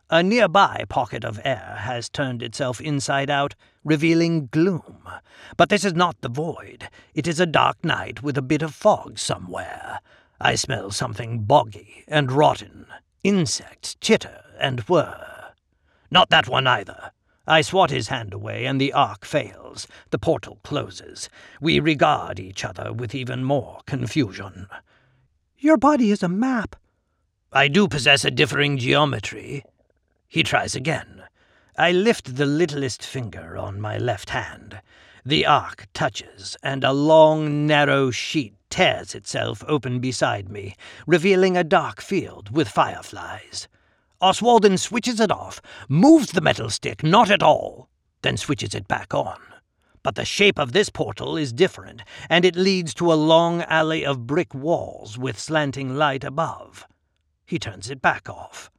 A 0.10 0.24
nearby 0.24 0.86
pocket 0.90 1.24
of 1.24 1.40
air 1.46 1.78
has 1.82 2.10
turned 2.10 2.42
itself 2.42 2.82
inside 2.82 3.30
out, 3.30 3.54
revealing 3.84 4.48
gloom. 4.48 5.08
But 5.56 5.70
this 5.70 5.86
is 5.86 5.94
not 5.94 6.20
the 6.22 6.30
void. 6.30 6.90
It 7.14 7.28
is 7.28 7.40
a 7.40 7.46
dark 7.46 7.86
night 7.86 8.24
with 8.24 8.40
a 8.40 8.42
bit 8.42 8.64
of 8.64 8.74
fog 8.74 9.20
somewhere. 9.20 10.00
I 10.42 10.56
smell 10.56 10.90
something 10.90 11.44
boggy 11.44 12.06
and 12.08 12.32
rotten. 12.32 12.88
Insects 13.24 13.94
chitter 14.02 14.42
and 14.60 14.80
whir. 14.82 15.39
Not 16.12 16.30
that 16.30 16.48
one 16.48 16.68
either. 16.68 17.12
I 17.48 17.62
swat 17.62 17.90
his 17.90 18.10
hand 18.10 18.34
away, 18.34 18.66
and 18.66 18.80
the 18.80 18.94
arc 18.94 19.26
fails. 19.26 19.88
The 20.12 20.20
portal 20.20 20.60
closes. 20.64 21.30
We 21.60 21.80
regard 21.80 22.40
each 22.40 22.64
other 22.64 22.94
with 22.94 23.16
even 23.16 23.44
more 23.44 23.80
confusion. 23.86 24.68
Your 25.58 25.78
body 25.78 26.12
is 26.12 26.22
a 26.22 26.30
map. 26.30 26.76
I 27.52 27.68
do 27.68 27.88
possess 27.88 28.24
a 28.24 28.32
differing 28.32 28.78
geometry. 28.78 29.64
He 30.28 30.44
tries 30.44 30.76
again. 30.76 31.24
I 31.76 31.92
lift 31.92 32.36
the 32.36 32.46
littlest 32.46 33.04
finger 33.04 33.58
on 33.58 33.82
my 33.82 33.98
left 33.98 34.30
hand. 34.30 34.82
The 35.26 35.46
arc 35.46 35.88
touches, 35.94 36.56
and 36.62 36.84
a 36.84 36.94
long, 36.94 37.66
narrow 37.66 38.12
sheet 38.12 38.54
tears 38.70 39.16
itself 39.16 39.64
open 39.68 40.00
beside 40.00 40.50
me, 40.50 40.76
revealing 41.08 41.58
a 41.58 41.64
dark 41.64 42.02
field 42.02 42.56
with 42.56 42.70
fireflies. 42.70 43.68
Oswaldin 44.22 44.78
switches 44.78 45.20
it 45.20 45.32
off, 45.32 45.62
moves 45.88 46.32
the 46.32 46.42
metal 46.42 46.70
stick 46.70 47.04
not 47.04 47.32
at 47.32 47.42
all, 47.42 47.90
then 48.22 48.36
switches 48.36 48.76
it 48.76 48.88
back 48.88 49.14
on. 49.14 49.40
But 50.04 50.16
the 50.16 50.26
shape 50.26 50.60
of 50.60 50.74
this 50.74 50.90
portal 50.90 51.38
is 51.38 51.54
different, 51.54 52.02
and 52.30 52.44
it 52.44 52.56
leads 52.56 52.94
to 52.96 53.12
a 53.12 53.16
long 53.16 53.62
alley 53.64 54.06
of 54.06 54.28
brick 54.28 54.54
walls 54.54 55.18
with 55.18 55.40
slanting 55.40 55.96
light 55.96 56.24
above. 56.24 56.86
He 57.46 57.60
turns 57.60 57.90
it 57.90 58.02
back 58.02 58.30
off. 58.30 58.70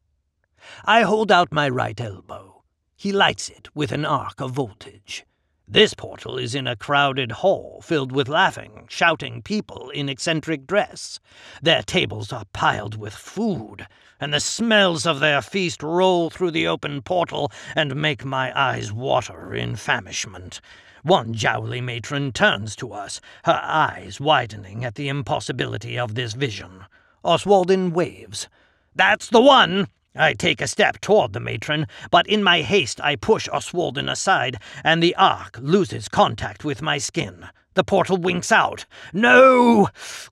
I 0.85 1.03
hold 1.03 1.33
out 1.33 1.53
my 1.53 1.68
right 1.68 1.98
elbow. 1.98 2.62
He 2.96 3.12
lights 3.12 3.48
it 3.48 3.74
with 3.74 3.92
an 3.92 4.05
arc 4.05 4.40
of 4.40 4.53
voltage. 4.53 5.24
This 5.72 5.94
portal 5.94 6.37
is 6.37 6.56
in 6.56 6.66
a 6.66 6.74
crowded 6.74 7.30
hall 7.30 7.80
filled 7.80 8.11
with 8.11 8.28
laughing, 8.28 8.87
shouting 8.88 9.40
people 9.40 9.90
in 9.90 10.09
eccentric 10.09 10.66
dress. 10.66 11.20
Their 11.62 11.83
tables 11.83 12.33
are 12.33 12.46
piled 12.52 12.96
with 12.96 13.14
food, 13.14 13.87
and 14.18 14.35
the 14.35 14.40
smells 14.40 15.06
of 15.06 15.20
their 15.20 15.40
feast 15.40 15.80
roll 15.80 16.28
through 16.28 16.50
the 16.50 16.66
open 16.66 17.02
portal 17.02 17.52
and 17.76 17.94
make 17.94 18.24
my 18.24 18.52
eyes 18.61 18.92
water 18.92 19.54
in 19.54 19.76
famishment. 19.76 20.61
One 21.04 21.35
jowly 21.35 21.80
matron 21.80 22.33
turns 22.33 22.74
to 22.74 22.92
us, 22.92 23.20
her 23.44 23.61
eyes 23.62 24.18
widening 24.18 24.85
at 24.85 24.96
the 24.96 25.06
impossibility 25.06 25.96
of 25.96 26.16
this 26.16 26.33
vision. 26.33 26.87
Oswaldin 27.24 27.92
waves. 27.92 28.48
That's 28.96 29.28
the 29.28 29.40
one! 29.40 29.87
I 30.14 30.33
take 30.33 30.61
a 30.61 30.66
step 30.66 31.01
toward 31.01 31.33
the 31.33 31.40
matron, 31.40 31.87
but 32.11 32.27
in 32.27 32.42
my 32.42 32.62
haste 32.62 33.01
I 33.01 33.14
push 33.14 33.49
Oswaldin 33.49 34.11
aside, 34.11 34.59
and 34.83 35.01
the 35.01 35.14
arc 35.14 35.57
loses 35.61 36.09
contact 36.09 36.64
with 36.64 36.83
my 36.83 36.99
skin. 36.99 37.46
The 37.75 37.85
portal 37.85 38.16
winks 38.16 38.51
out. 38.51 38.87
No! 39.12 39.88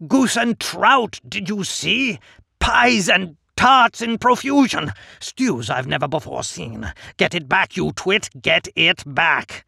Goose 0.08 0.36
and 0.36 0.58
trout, 0.58 1.20
did 1.28 1.48
you 1.48 1.62
see? 1.62 2.18
Pies 2.58 3.08
and 3.08 3.36
tarts 3.54 4.02
in 4.02 4.18
profusion. 4.18 4.92
Stews 5.20 5.70
I've 5.70 5.86
never 5.86 6.08
before 6.08 6.42
seen. 6.42 6.92
Get 7.16 7.34
it 7.34 7.48
back, 7.48 7.76
you 7.76 7.92
twit, 7.92 8.30
get 8.42 8.66
it 8.74 9.04
back. 9.06 9.64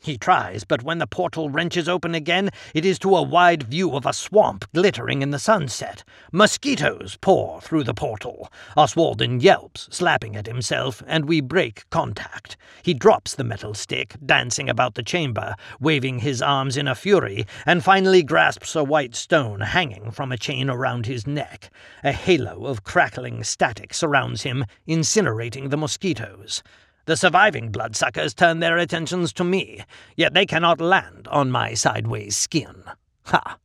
He 0.00 0.16
tries, 0.16 0.62
but 0.62 0.84
when 0.84 0.98
the 0.98 1.08
portal 1.08 1.50
wrenches 1.50 1.88
open 1.88 2.14
again, 2.14 2.50
it 2.72 2.84
is 2.84 3.00
to 3.00 3.16
a 3.16 3.22
wide 3.22 3.64
view 3.64 3.96
of 3.96 4.06
a 4.06 4.12
swamp 4.12 4.64
glittering 4.72 5.22
in 5.22 5.32
the 5.32 5.40
sunset. 5.40 6.04
Mosquitoes 6.30 7.18
pour 7.20 7.60
through 7.60 7.82
the 7.82 7.94
portal. 7.94 8.48
Oswaldin 8.76 9.42
yelps, 9.42 9.88
slapping 9.90 10.36
at 10.36 10.46
himself, 10.46 11.02
and 11.06 11.24
we 11.24 11.40
break 11.40 11.90
contact. 11.90 12.56
He 12.82 12.94
drops 12.94 13.34
the 13.34 13.42
metal 13.42 13.74
stick, 13.74 14.14
dancing 14.24 14.68
about 14.68 14.94
the 14.94 15.02
chamber, 15.02 15.56
waving 15.80 16.20
his 16.20 16.40
arms 16.40 16.76
in 16.76 16.86
a 16.86 16.94
fury, 16.94 17.44
and 17.66 17.82
finally 17.82 18.22
grasps 18.22 18.76
a 18.76 18.84
white 18.84 19.16
stone 19.16 19.60
hanging 19.60 20.12
from 20.12 20.30
a 20.30 20.38
chain 20.38 20.70
around 20.70 21.06
his 21.06 21.26
neck. 21.26 21.70
A 22.04 22.12
halo 22.12 22.66
of 22.66 22.84
crackling 22.84 23.42
static 23.42 23.92
surrounds 23.92 24.42
him, 24.42 24.64
incinerating 24.86 25.70
the 25.70 25.76
mosquitoes. 25.76 26.62
The 27.08 27.16
surviving 27.16 27.70
bloodsuckers 27.70 28.34
turn 28.34 28.60
their 28.60 28.76
attentions 28.76 29.32
to 29.32 29.42
me, 29.42 29.82
yet 30.14 30.34
they 30.34 30.44
cannot 30.44 30.78
land 30.78 31.26
on 31.28 31.50
my 31.50 31.72
sideways 31.72 32.36
skin. 32.36 32.84
Ha! 33.22 33.56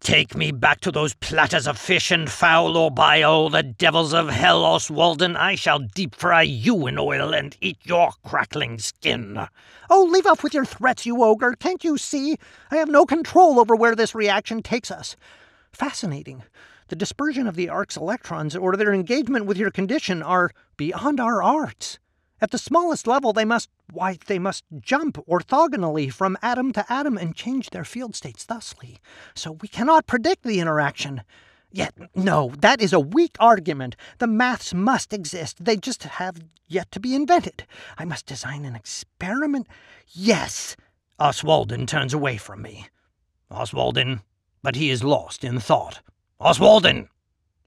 Take 0.00 0.36
me 0.36 0.50
back 0.50 0.80
to 0.80 0.90
those 0.90 1.14
platters 1.14 1.68
of 1.68 1.78
fish 1.78 2.10
and 2.10 2.28
fowl, 2.28 2.76
or 2.76 2.90
by 2.90 3.22
all 3.22 3.48
the 3.48 3.62
devils 3.62 4.12
of 4.12 4.28
hell, 4.28 4.64
Oswaldin, 4.64 5.36
I 5.36 5.54
shall 5.54 5.78
deep 5.78 6.16
fry 6.16 6.42
you 6.42 6.88
in 6.88 6.98
oil 6.98 7.32
and 7.32 7.56
eat 7.60 7.78
your 7.84 8.10
crackling 8.24 8.80
skin. 8.80 9.38
Oh, 9.88 10.02
leave 10.10 10.26
off 10.26 10.42
with 10.42 10.52
your 10.52 10.64
threats, 10.64 11.06
you 11.06 11.22
ogre. 11.22 11.54
Can't 11.60 11.84
you 11.84 11.96
see? 11.96 12.38
I 12.72 12.78
have 12.78 12.88
no 12.88 13.06
control 13.06 13.60
over 13.60 13.76
where 13.76 13.94
this 13.94 14.16
reaction 14.16 14.64
takes 14.64 14.90
us. 14.90 15.14
Fascinating. 15.72 16.42
The 16.88 16.96
dispersion 16.96 17.46
of 17.46 17.54
the 17.54 17.68
arc's 17.68 17.96
electrons 17.96 18.56
or 18.56 18.76
their 18.76 18.92
engagement 18.92 19.46
with 19.46 19.58
your 19.58 19.70
condition 19.70 20.24
are 20.24 20.50
beyond 20.76 21.20
our 21.20 21.40
arts. 21.40 22.00
At 22.42 22.50
the 22.50 22.58
smallest 22.58 23.06
level, 23.06 23.32
they 23.32 23.44
must, 23.44 23.68
why, 23.92 24.18
they 24.26 24.38
must 24.38 24.64
jump 24.80 25.16
orthogonally 25.28 26.12
from 26.12 26.38
atom 26.40 26.72
to 26.72 26.90
atom 26.90 27.18
and 27.18 27.34
change 27.34 27.70
their 27.70 27.84
field 27.84 28.14
states 28.14 28.44
thusly. 28.44 28.98
So 29.34 29.52
we 29.52 29.68
cannot 29.68 30.06
predict 30.06 30.42
the 30.42 30.60
interaction. 30.60 31.22
Yet, 31.70 31.94
no, 32.14 32.52
that 32.58 32.80
is 32.80 32.92
a 32.92 32.98
weak 32.98 33.36
argument. 33.38 33.94
The 34.18 34.26
maths 34.26 34.74
must 34.74 35.12
exist. 35.12 35.64
They 35.64 35.76
just 35.76 36.02
have 36.02 36.42
yet 36.66 36.90
to 36.92 37.00
be 37.00 37.14
invented. 37.14 37.66
I 37.98 38.04
must 38.04 38.26
design 38.26 38.64
an 38.64 38.74
experiment. 38.74 39.68
Yes. 40.08 40.76
Oswaldin 41.20 41.86
turns 41.86 42.14
away 42.14 42.38
from 42.38 42.62
me. 42.62 42.88
Oswaldin, 43.50 44.22
but 44.62 44.76
he 44.76 44.90
is 44.90 45.04
lost 45.04 45.44
in 45.44 45.60
thought. 45.60 46.00
Oswaldin! 46.40 47.08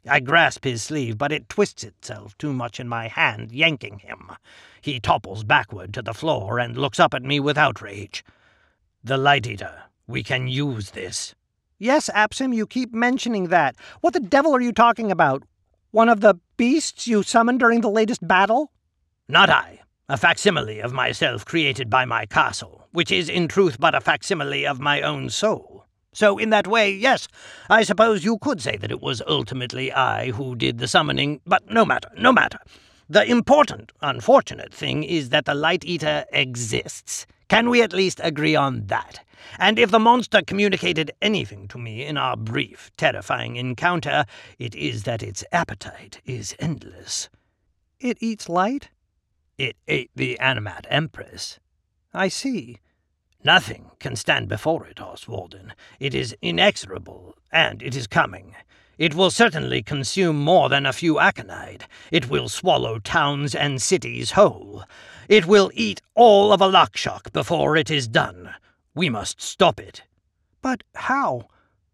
I 0.07 0.19
grasp 0.19 0.65
his 0.65 0.83
sleeve, 0.83 1.17
but 1.17 1.31
it 1.31 1.47
twists 1.47 1.83
itself 1.83 2.37
too 2.37 2.53
much 2.53 2.79
in 2.79 2.89
my 2.89 3.07
hand, 3.07 3.51
yanking 3.51 3.99
him. 3.99 4.31
He 4.81 4.99
topples 4.99 5.43
backward 5.43 5.93
to 5.93 6.01
the 6.01 6.13
floor 6.13 6.59
and 6.59 6.77
looks 6.77 6.99
up 6.99 7.13
at 7.13 7.23
me 7.23 7.39
with 7.39 7.57
outrage. 7.57 8.23
The 9.03 9.17
Light 9.17 9.47
Eater, 9.47 9.83
we 10.07 10.21
can 10.21 10.47
use 10.47 10.91
this. 10.91 11.35
Yes, 11.79 12.09
Absim, 12.13 12.53
you 12.53 12.67
keep 12.67 12.93
mentioning 12.93 13.47
that. 13.47 13.75
What 14.01 14.13
the 14.13 14.19
devil 14.19 14.53
are 14.53 14.61
you 14.61 14.73
talking 14.73 15.11
about? 15.11 15.43
One 15.91 16.09
of 16.09 16.21
the 16.21 16.35
beasts 16.57 17.07
you 17.07 17.23
summoned 17.23 17.59
during 17.59 17.81
the 17.81 17.89
latest 17.89 18.27
battle? 18.27 18.71
Not 19.27 19.49
I. 19.49 19.79
A 20.09 20.17
facsimile 20.17 20.79
of 20.81 20.91
myself 20.91 21.45
created 21.45 21.89
by 21.89 22.03
my 22.03 22.25
castle, 22.25 22.87
which 22.91 23.11
is 23.11 23.29
in 23.29 23.47
truth 23.47 23.79
but 23.79 23.95
a 23.95 24.01
facsimile 24.01 24.65
of 24.65 24.79
my 24.81 25.01
own 25.01 25.29
soul. 25.29 25.85
So, 26.13 26.37
in 26.37 26.51
that 26.51 26.67
way, 26.67 26.91
yes, 26.91 27.27
I 27.69 27.83
suppose 27.83 28.23
you 28.23 28.37
could 28.37 28.61
say 28.61 28.77
that 28.77 28.91
it 28.91 29.01
was 29.01 29.21
ultimately 29.27 29.91
I 29.91 30.31
who 30.31 30.55
did 30.55 30.77
the 30.77 30.87
summoning, 30.87 31.41
but 31.45 31.69
no 31.69 31.83
matter, 31.83 32.09
no 32.17 32.31
matter. 32.31 32.59
The 33.09 33.25
important, 33.25 33.91
unfortunate 34.01 34.73
thing 34.73 35.03
is 35.03 35.29
that 35.29 35.45
the 35.45 35.53
Light 35.53 35.83
Eater 35.83 36.25
exists. 36.31 37.25
Can 37.49 37.69
we 37.69 37.81
at 37.81 37.93
least 37.93 38.21
agree 38.23 38.55
on 38.55 38.85
that? 38.87 39.19
And 39.59 39.77
if 39.77 39.91
the 39.91 39.99
monster 39.99 40.41
communicated 40.41 41.11
anything 41.21 41.67
to 41.67 41.77
me 41.77 42.05
in 42.05 42.17
our 42.17 42.37
brief, 42.37 42.91
terrifying 42.95 43.57
encounter, 43.57 44.25
it 44.57 44.73
is 44.73 45.03
that 45.03 45.21
its 45.21 45.43
appetite 45.51 46.21
is 46.25 46.55
endless. 46.59 47.29
It 47.99 48.17
eats 48.21 48.47
light? 48.47 48.89
It 49.57 49.77
ate 49.87 50.11
the 50.15 50.37
Animat 50.41 50.85
Empress. 50.89 51.59
I 52.13 52.27
see. 52.27 52.79
Nothing 53.45 53.91
can 53.99 54.15
stand 54.15 54.47
before 54.47 54.87
it, 54.87 54.97
Oswaldin. 54.97 55.73
It 55.99 56.15
is 56.15 56.35
inexorable, 56.41 57.35
and 57.51 57.83
it 57.83 57.93
is 57.93 58.07
coming. 58.07 58.55
It 58.97 59.15
will 59.15 59.31
certainly 59.31 59.83
consume 59.83 60.37
more 60.37 60.69
than 60.69 60.85
a 60.85 60.93
few 60.93 61.19
aconite. 61.19 61.87
It 62.09 62.29
will 62.29 62.47
swallow 62.47 62.99
towns 62.99 63.53
and 63.53 63.81
cities 63.81 64.31
whole. 64.31 64.83
It 65.27 65.45
will 65.45 65.71
eat 65.73 66.01
all 66.15 66.53
of 66.53 66.61
Alaxsxaq 66.61 67.33
before 67.33 67.75
it 67.75 67.91
is 67.91 68.07
done. 68.07 68.53
We 68.95 69.09
must 69.09 69.41
stop 69.41 69.79
it. 69.79 70.03
But 70.61 70.83
how? 70.95 71.47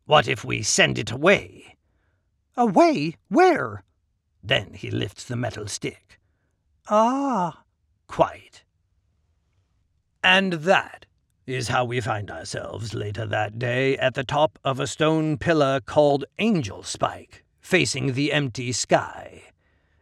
What 0.06 0.28
if 0.28 0.46
we 0.46 0.62
send 0.62 1.00
it 1.00 1.10
away? 1.10 1.78
Away? 2.58 3.16
Where? 3.30 3.84
Then 4.44 4.74
he 4.74 4.92
lifts 4.92 5.24
the 5.24 5.36
metal 5.36 5.68
stick. 5.68 6.20
Ah. 6.90 7.64
Quite. 8.08 8.64
And 10.24 10.54
that 10.54 11.06
is 11.50 11.70
how 11.70 11.84
we 11.84 12.00
find 12.00 12.30
ourselves 12.30 12.94
later 12.94 13.26
that 13.26 13.58
day 13.58 13.98
at 13.98 14.14
the 14.14 14.24
top 14.24 14.60
of 14.64 14.80
a 14.80 14.88
stone 14.88 15.38
pillar 15.38 15.80
called 15.80 16.26
Angel 16.38 16.84
Spike, 16.84 17.44
facing 17.60 18.14
the 18.14 18.32
empty 18.32 18.72
sky. 18.72 19.44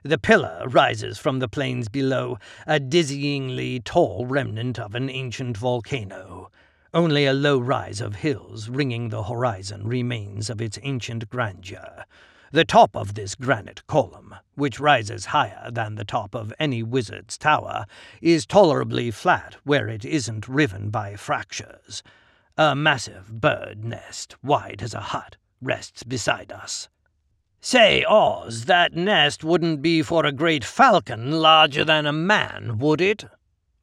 The 0.03 0.17
pillar 0.17 0.63
rises 0.67 1.17
from 1.17 1.39
the 1.39 1.47
plains 1.47 1.89
below, 1.89 2.37
a 2.65 2.79
dizzyingly 2.79 3.83
tall 3.83 4.25
remnant 4.25 4.79
of 4.79 4.95
an 4.95 5.09
ancient 5.09 5.57
volcano. 5.57 6.51
Only 6.93 7.25
a 7.25 7.33
low 7.33 7.59
rise 7.59 8.01
of 8.01 8.15
hills 8.15 8.69
ringing 8.69 9.09
the 9.09 9.23
horizon 9.23 9.87
remains 9.87 10.49
of 10.49 10.61
its 10.61 10.79
ancient 10.83 11.29
grandeur. 11.29 12.05
The 12.51 12.63
top 12.63 12.95
of 12.95 13.13
this 13.13 13.35
granite 13.35 13.85
column, 13.87 14.35
which 14.55 14.79
rises 14.79 15.25
higher 15.25 15.69
than 15.69 15.95
the 15.95 16.05
top 16.05 16.33
of 16.33 16.53
any 16.57 16.81
wizard's 16.81 17.37
tower, 17.37 17.85
is 18.21 18.45
tolerably 18.45 19.11
flat 19.11 19.57
where 19.63 19.89
it 19.89 20.05
isn't 20.05 20.47
riven 20.47 20.89
by 20.89 21.15
fractures. 21.17 22.03
A 22.57 22.73
massive 22.73 23.41
bird 23.41 23.83
nest, 23.83 24.35
wide 24.41 24.81
as 24.81 24.93
a 24.93 25.01
hut, 25.01 25.35
rests 25.61 26.03
beside 26.03 26.51
us. 26.51 26.87
Say, 27.59 28.05
Oz, 28.07 28.65
that 28.65 28.93
nest 28.93 29.43
wouldn't 29.43 29.81
be 29.81 30.01
for 30.01 30.25
a 30.25 30.31
great 30.31 30.63
falcon 30.63 31.41
larger 31.41 31.83
than 31.83 32.05
a 32.05 32.13
man, 32.13 32.77
would 32.77 33.01
it? 33.01 33.25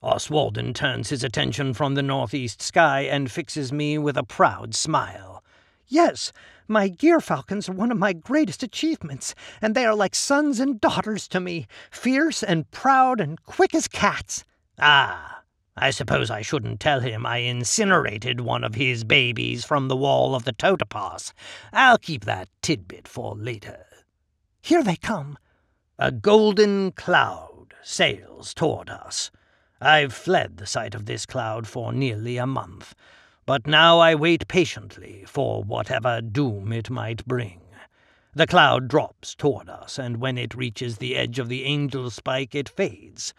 Oswaldin 0.02 0.74
turns 0.74 1.10
his 1.10 1.22
attention 1.22 1.74
from 1.74 1.94
the 1.94 2.02
northeast 2.02 2.62
sky 2.62 3.02
and 3.02 3.30
fixes 3.30 3.72
me 3.72 3.98
with 3.98 4.16
a 4.16 4.24
proud 4.24 4.74
smile. 4.74 5.42
Yes, 5.86 6.32
my 6.68 6.88
gyrfalcons 6.88 7.68
are 7.68 7.72
one 7.72 7.90
of 7.92 7.98
my 7.98 8.12
greatest 8.12 8.62
achievements, 8.62 9.34
and 9.60 9.74
they 9.74 9.84
are 9.84 9.94
like 9.94 10.14
sons 10.14 10.60
and 10.60 10.80
daughters 10.80 11.28
to 11.28 11.40
me, 11.40 11.66
fierce 11.90 12.42
and 12.42 12.70
proud 12.70 13.20
and 13.20 13.42
quick 13.44 13.74
as 13.74 13.88
cats. 13.88 14.44
Ah, 14.78 15.42
I 15.76 15.90
suppose 15.90 16.30
I 16.30 16.42
shouldn't 16.42 16.80
tell 16.80 17.00
him 17.00 17.26
I 17.26 17.38
incinerated 17.38 18.40
one 18.40 18.64
of 18.64 18.76
his 18.76 19.04
babies 19.04 19.64
from 19.64 19.88
the 19.88 19.96
wall 19.96 20.34
of 20.34 20.44
the 20.44 20.52
Totopas. 20.52 21.32
I'll 21.72 21.98
keep 21.98 22.24
that 22.24 22.48
tidbit 22.62 23.08
for 23.08 23.34
later. 23.34 23.86
Here 24.62 24.82
they 24.82 24.96
come. 24.96 25.36
A 25.98 26.12
golden 26.12 26.92
cloud 26.92 27.74
sails 27.82 28.54
toward 28.54 28.88
us. 28.88 29.30
I've 29.80 30.14
fled 30.14 30.56
the 30.56 30.66
sight 30.66 30.94
of 30.94 31.06
this 31.06 31.26
cloud 31.26 31.66
for 31.66 31.92
nearly 31.92 32.36
a 32.36 32.46
month 32.46 32.94
but 33.46 33.66
now 33.66 33.98
I 33.98 34.14
wait 34.14 34.48
patiently 34.48 35.24
for 35.26 35.62
whatever 35.62 36.20
doom 36.20 36.72
it 36.72 36.90
might 36.90 37.26
bring. 37.26 37.60
The 38.34 38.46
cloud 38.46 38.88
drops 38.88 39.34
toward 39.34 39.68
us, 39.68 39.98
and 39.98 40.16
when 40.16 40.38
it 40.38 40.54
reaches 40.54 40.98
the 40.98 41.14
edge 41.14 41.38
of 41.38 41.48
the 41.48 41.64
angel 41.64 42.10
spike, 42.10 42.54
it 42.54 42.68
fades. 42.68 43.32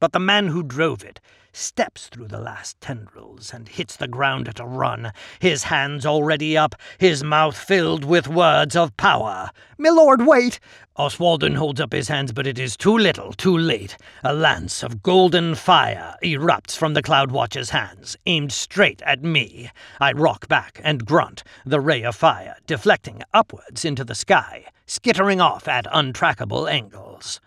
But 0.00 0.12
the 0.12 0.18
man 0.18 0.48
who 0.48 0.62
drove 0.62 1.04
it 1.04 1.20
steps 1.52 2.06
through 2.06 2.28
the 2.28 2.40
last 2.40 2.80
tendrils 2.80 3.52
and 3.52 3.68
hits 3.68 3.96
the 3.96 4.08
ground 4.08 4.48
at 4.48 4.58
a 4.58 4.64
run, 4.64 5.12
his 5.40 5.64
hands 5.64 6.06
already 6.06 6.56
up, 6.56 6.74
his 6.96 7.22
mouth 7.22 7.54
filled 7.54 8.02
with 8.02 8.26
words 8.26 8.74
of 8.74 8.96
power. 8.96 9.50
Milord, 9.76 10.26
wait! 10.26 10.58
Oswaldin 10.96 11.56
holds 11.56 11.82
up 11.82 11.92
his 11.92 12.08
hands, 12.08 12.32
but 12.32 12.46
it 12.46 12.58
is 12.58 12.78
too 12.78 12.96
little, 12.96 13.34
too 13.34 13.58
late. 13.58 13.98
A 14.24 14.32
lance 14.32 14.82
of 14.82 15.02
golden 15.02 15.54
fire 15.54 16.14
erupts 16.24 16.78
from 16.78 16.94
the 16.94 17.02
Cloud 17.02 17.30
Watcher's 17.30 17.68
hands, 17.68 18.16
aimed 18.24 18.52
straight 18.52 19.02
at 19.02 19.22
me. 19.22 19.70
I 20.00 20.12
rock 20.12 20.48
back 20.48 20.80
and 20.82 21.04
grunt, 21.04 21.42
the 21.66 21.80
ray 21.80 22.04
of 22.04 22.16
fire 22.16 22.56
deflecting 22.66 23.22
upwards 23.34 23.84
into 23.84 24.04
the 24.04 24.14
sky, 24.14 24.64
skittering 24.86 25.42
off 25.42 25.68
at 25.68 25.84
untrackable 25.92 26.70
angles. 26.70 27.38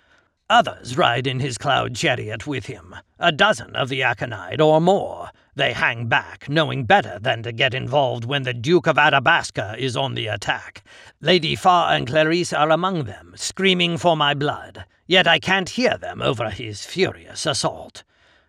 Others 0.54 1.00
ride 1.00 1.26
in 1.26 1.40
his 1.40 1.58
cloud 1.58 1.96
chariot 1.96 2.46
with 2.46 2.68
him, 2.68 2.96
a 3.18 3.32
dozen 3.32 3.76
of 3.76 3.90
the 3.90 4.04
Aconite 4.04 4.62
or 4.62 4.80
more. 4.80 5.32
They 5.56 5.74
hang 5.74 6.06
back, 6.06 6.48
knowing 6.48 6.86
better 6.86 7.18
than 7.20 7.42
to 7.42 7.52
get 7.52 7.74
involved 7.74 8.24
when 8.24 8.44
the 8.44 8.54
Duke 8.54 8.86
of 8.86 9.00
Arabasca 9.00 9.76
is 9.80 9.98
on 9.98 10.14
the 10.14 10.28
attack. 10.28 10.84
Lady 11.22 11.56
Far 11.56 11.96
and 11.96 12.06
Clarice 12.06 12.54
are 12.54 12.70
among 12.70 13.06
them, 13.06 13.34
screaming 13.36 13.98
for 13.98 14.16
my 14.16 14.36
blood, 14.36 14.86
yet 15.08 15.26
I 15.26 15.40
can't 15.40 15.70
hear 15.70 15.98
them 15.98 16.22
over 16.22 16.52
his 16.52 16.86
furious 16.86 17.48
assault. 17.48 18.04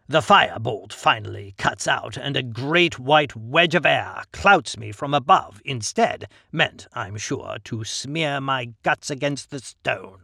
The 0.06 0.20
firebolt 0.20 0.92
finally 0.92 1.54
cuts 1.56 1.88
out, 1.88 2.18
and 2.18 2.36
a 2.36 2.42
great 2.42 2.98
white 2.98 3.34
wedge 3.34 3.74
of 3.74 3.86
air 3.86 4.24
clouts 4.30 4.76
me 4.76 4.92
from 4.92 5.14
above, 5.14 5.62
instead, 5.64 6.28
meant, 6.52 6.86
I'm 6.92 7.16
sure, 7.16 7.56
to 7.64 7.82
smear 7.82 8.42
my 8.42 8.74
guts 8.82 9.08
against 9.08 9.48
the 9.48 9.60
stone. 9.60 10.20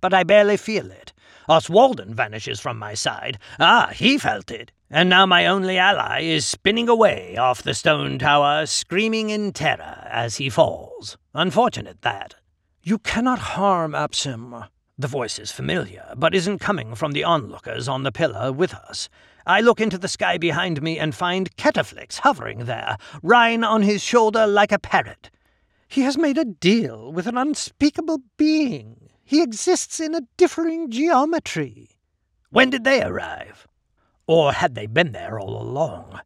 But 0.00 0.14
I 0.14 0.22
barely 0.22 0.56
feel 0.56 0.92
it. 0.92 1.12
Oswaldin 1.48 2.14
vanishes 2.14 2.60
from 2.60 2.78
my 2.78 2.94
side. 2.94 3.38
Ah, 3.58 3.90
he 3.94 4.18
felt 4.18 4.50
it. 4.50 4.72
And 4.90 5.08
now 5.08 5.26
my 5.26 5.46
only 5.46 5.78
ally 5.78 6.20
is 6.22 6.46
spinning 6.46 6.88
away 6.88 7.36
off 7.36 7.62
the 7.62 7.74
stone 7.74 8.18
tower, 8.18 8.66
screaming 8.66 9.30
in 9.30 9.52
terror 9.52 10.06
as 10.10 10.36
he 10.36 10.48
falls. 10.48 11.16
Unfortunate 11.34 12.02
that. 12.02 12.34
You 12.82 12.98
cannot 12.98 13.38
harm 13.38 13.92
Absim. 13.92 14.68
The 14.98 15.08
voice 15.08 15.38
is 15.38 15.52
familiar, 15.52 16.14
but 16.16 16.34
isn't 16.34 16.60
coming 16.60 16.94
from 16.94 17.12
the 17.12 17.24
onlookers 17.24 17.88
on 17.88 18.02
the 18.02 18.12
pillar 18.12 18.52
with 18.52 18.72
us. 18.72 19.08
I 19.46 19.60
look 19.60 19.80
into 19.80 19.98
the 19.98 20.08
sky 20.08 20.38
behind 20.38 20.82
me 20.82 20.98
and 20.98 21.14
find 21.14 21.54
Ketaflix 21.56 22.20
hovering 22.20 22.64
there, 22.64 22.96
Rhine 23.22 23.62
on 23.62 23.82
his 23.82 24.02
shoulder 24.02 24.46
like 24.46 24.72
a 24.72 24.78
parrot. 24.78 25.30
He 25.88 26.00
has 26.02 26.16
made 26.16 26.38
a 26.38 26.44
deal 26.44 27.12
with 27.12 27.26
an 27.26 27.36
unspeakable 27.36 28.22
being. 28.36 29.05
He 29.28 29.42
exists 29.42 29.98
in 29.98 30.14
a 30.14 30.22
differing 30.36 30.88
geometry. 30.88 31.98
When 32.50 32.70
did 32.70 32.84
they 32.84 33.02
arrive? 33.02 33.66
Or 34.28 34.52
had 34.52 34.76
they 34.76 34.86
been 34.86 35.10
there 35.10 35.40
all 35.40 35.60
along? 35.60 36.20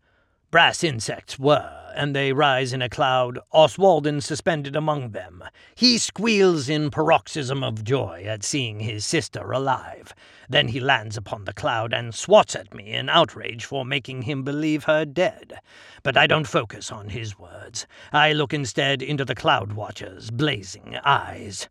Brass 0.50 0.84
insects 0.84 1.38
were, 1.38 1.90
and 1.94 2.14
they 2.14 2.34
rise 2.34 2.74
in 2.74 2.82
a 2.82 2.90
cloud, 2.90 3.38
Oswaldin 3.54 4.20
suspended 4.20 4.76
among 4.76 5.12
them. 5.12 5.42
He 5.74 5.96
squeals 5.96 6.68
in 6.68 6.90
paroxysm 6.90 7.64
of 7.64 7.84
joy 7.84 8.24
at 8.26 8.44
seeing 8.44 8.80
his 8.80 9.06
sister 9.06 9.50
alive. 9.50 10.14
Then 10.50 10.68
he 10.68 10.78
lands 10.78 11.16
upon 11.16 11.46
the 11.46 11.54
cloud 11.54 11.94
and 11.94 12.14
swats 12.14 12.54
at 12.54 12.74
me 12.74 12.92
in 12.92 13.08
outrage 13.08 13.64
for 13.64 13.82
making 13.82 14.22
him 14.22 14.42
believe 14.42 14.84
her 14.84 15.06
dead. 15.06 15.58
But 16.02 16.18
I 16.18 16.26
don't 16.26 16.46
focus 16.46 16.92
on 16.92 17.08
his 17.08 17.38
words. 17.38 17.86
I 18.12 18.34
look 18.34 18.52
instead 18.52 19.00
into 19.00 19.24
the 19.24 19.34
cloud 19.34 19.72
watcher's 19.72 20.30
blazing 20.30 20.98
eyes. 21.02 21.70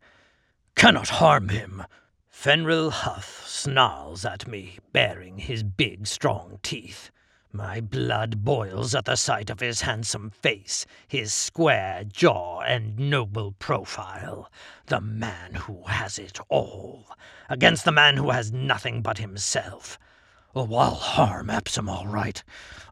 Cannot 0.75 1.09
harm 1.09 1.49
him. 1.49 1.83
Fenrir 2.29 2.89
Huth 2.89 3.43
snarls 3.47 4.23
at 4.23 4.47
me, 4.47 4.79
baring 4.93 5.39
his 5.39 5.61
big, 5.63 6.07
strong 6.07 6.59
teeth. 6.63 7.11
My 7.51 7.81
blood 7.81 8.45
boils 8.45 8.93
at 8.93 9.05
the 9.05 9.15
sight 9.15 9.49
of 9.49 9.59
his 9.59 9.81
handsome 9.81 10.29
face, 10.29 10.85
his 11.07 11.33
square 11.33 12.03
jaw 12.03 12.61
and 12.61 12.97
noble 12.97 13.53
profile. 13.53 14.51
The 14.85 15.01
man 15.01 15.55
who 15.55 15.83
has 15.87 16.19
it 16.19 16.39
all, 16.47 17.07
against 17.49 17.85
the 17.85 17.91
man 17.91 18.17
who 18.17 18.29
has 18.29 18.51
nothing 18.51 19.01
but 19.01 19.17
himself. 19.17 19.97
Oh, 20.55 20.73
I'll 20.75 20.95
harm 20.95 21.49
Epsom 21.49 21.89
all 21.89 22.07
right. 22.07 22.43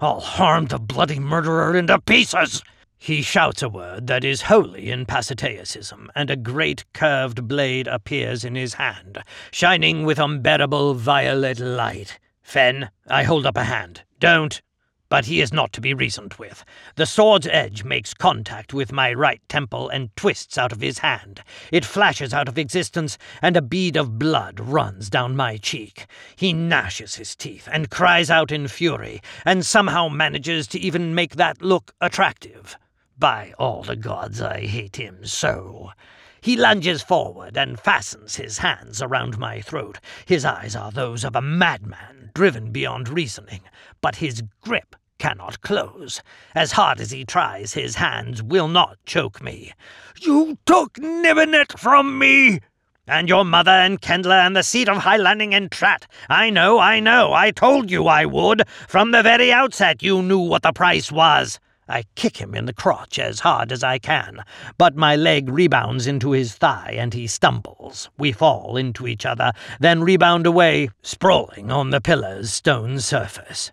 I'll 0.01 0.19
harm 0.19 0.65
the 0.65 0.79
bloody 0.79 1.19
murderer 1.19 1.75
into 1.77 2.01
pieces. 2.01 2.63
He 2.99 3.21
shouts 3.21 3.61
a 3.61 3.69
word 3.69 4.07
that 4.07 4.25
is 4.25 4.41
holy 4.41 4.89
in 4.89 5.05
Pasitaicism, 5.05 6.09
and 6.13 6.29
a 6.29 6.35
great 6.35 6.83
curved 6.93 7.47
blade 7.47 7.87
appears 7.87 8.43
in 8.43 8.55
his 8.55 8.73
hand, 8.73 9.23
shining 9.51 10.03
with 10.03 10.19
unbearable 10.19 10.95
violet 10.95 11.59
light. 11.59 12.19
Fen, 12.41 12.89
I 13.07 13.23
hold 13.23 13.45
up 13.45 13.55
a 13.55 13.63
hand. 13.63 14.03
Don't. 14.19 14.61
But 15.09 15.25
he 15.25 15.39
is 15.39 15.53
not 15.53 15.71
to 15.73 15.79
be 15.79 15.93
reasoned 15.93 16.33
with. 16.33 16.65
The 16.95 17.05
sword's 17.05 17.47
edge 17.47 17.85
makes 17.85 18.13
contact 18.13 18.73
with 18.73 18.91
my 18.91 19.13
right 19.13 19.41
temple 19.47 19.87
and 19.87 20.13
twists 20.17 20.57
out 20.57 20.73
of 20.73 20.81
his 20.81 20.99
hand. 20.99 21.43
It 21.71 21.85
flashes 21.85 22.33
out 22.33 22.49
of 22.49 22.57
existence, 22.57 23.17
and 23.41 23.55
a 23.55 23.61
bead 23.61 23.95
of 23.95 24.19
blood 24.19 24.59
runs 24.59 25.09
down 25.09 25.37
my 25.37 25.55
cheek. 25.55 26.07
He 26.35 26.51
gnashes 26.51 27.15
his 27.15 27.37
teeth 27.37 27.69
and 27.71 27.89
cries 27.89 28.29
out 28.29 28.51
in 28.51 28.67
fury, 28.67 29.21
and 29.45 29.65
somehow 29.65 30.09
manages 30.09 30.67
to 30.67 30.79
even 30.79 31.15
make 31.15 31.37
that 31.37 31.61
look 31.61 31.93
attractive. 32.01 32.75
By 33.19 33.53
all 33.57 33.81
the 33.81 33.95
gods, 33.95 34.41
I 34.41 34.59
hate 34.67 34.97
him 34.97 35.25
so. 35.25 35.91
He 36.39 36.55
lunges 36.55 37.01
forward 37.01 37.57
and 37.57 37.79
fastens 37.79 38.35
his 38.35 38.59
hands 38.59 39.01
around 39.01 39.39
my 39.39 39.59
throat. 39.59 39.99
His 40.27 40.45
eyes 40.45 40.75
are 40.75 40.91
those 40.91 41.23
of 41.23 41.35
a 41.35 41.41
madman, 41.41 42.29
driven 42.35 42.71
beyond 42.71 43.09
reasoning, 43.09 43.61
but 44.01 44.17
his 44.17 44.43
grip 44.61 44.95
cannot 45.17 45.61
close. 45.61 46.21
As 46.53 46.73
hard 46.73 47.01
as 47.01 47.09
he 47.09 47.25
tries, 47.25 47.73
his 47.73 47.95
hands 47.95 48.43
will 48.43 48.67
not 48.67 48.99
choke 49.03 49.41
me. 49.41 49.73
You 50.21 50.59
took 50.67 50.99
Nibbinet 50.99 51.79
from 51.79 52.19
me! 52.19 52.59
And 53.07 53.27
your 53.27 53.45
mother 53.45 53.71
and 53.71 53.99
Kendler 53.99 54.45
and 54.45 54.55
the 54.55 54.61
seat 54.61 54.87
of 54.87 54.97
High 54.97 55.17
Landing 55.17 55.55
and 55.55 55.71
Trat. 55.71 56.05
I 56.29 56.51
know, 56.51 56.77
I 56.77 56.99
know. 56.99 57.33
I 57.33 57.49
told 57.49 57.89
you 57.89 58.05
I 58.05 58.25
would. 58.25 58.67
From 58.87 59.09
the 59.09 59.23
very 59.23 59.51
outset, 59.51 60.03
you 60.03 60.21
knew 60.21 60.37
what 60.37 60.61
the 60.61 60.71
price 60.71 61.11
was. 61.11 61.59
I 61.89 62.03
kick 62.15 62.37
him 62.37 62.53
in 62.53 62.65
the 62.65 62.73
crotch 62.73 63.17
as 63.17 63.39
hard 63.39 63.71
as 63.71 63.83
I 63.83 63.97
can, 63.97 64.43
but 64.77 64.95
my 64.95 65.15
leg 65.15 65.49
rebounds 65.49 66.05
into 66.05 66.31
his 66.31 66.53
thigh 66.53 66.95
and 66.97 67.13
he 67.13 67.27
stumbles. 67.27 68.09
We 68.17 68.31
fall 68.31 68.75
into 68.75 69.07
each 69.07 69.25
other, 69.25 69.53
then 69.79 70.03
rebound 70.03 70.45
away, 70.45 70.89
sprawling 71.01 71.71
on 71.71 71.91
the 71.91 72.01
pillar's 72.01 72.51
stone 72.51 72.99
surface. 72.99 73.71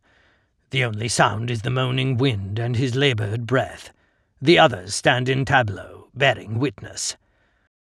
The 0.70 0.84
only 0.84 1.08
sound 1.08 1.50
is 1.50 1.62
the 1.62 1.70
moaning 1.70 2.16
wind 2.16 2.58
and 2.58 2.76
his 2.76 2.94
labored 2.94 3.46
breath. 3.46 3.90
The 4.40 4.58
others 4.58 4.94
stand 4.94 5.28
in 5.28 5.44
tableau, 5.44 6.08
bearing 6.14 6.58
witness. 6.58 7.16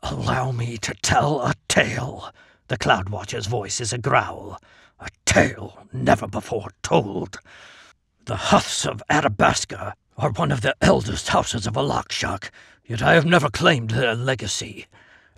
Allow 0.01 0.51
me 0.51 0.77
to 0.77 0.93
tell 1.01 1.41
a 1.41 1.53
tale. 1.67 2.31
The 2.67 2.77
Cloud 2.77 3.09
Watcher's 3.09 3.47
voice 3.47 3.79
is 3.81 3.93
a 3.93 3.97
growl. 3.97 4.59
A 4.99 5.09
tale 5.25 5.85
never 5.93 6.27
before 6.27 6.69
told. 6.81 7.39
The 8.25 8.37
Huths 8.37 8.85
of 8.85 9.03
Arabasca 9.09 9.93
are 10.17 10.31
one 10.31 10.51
of 10.51 10.61
the 10.61 10.75
eldest 10.81 11.27
houses 11.29 11.67
of 11.67 11.73
Alaxsxaq, 11.73 12.49
yet 12.85 13.01
I 13.01 13.13
have 13.15 13.25
never 13.25 13.49
claimed 13.49 13.91
their 13.91 14.15
legacy. 14.15 14.87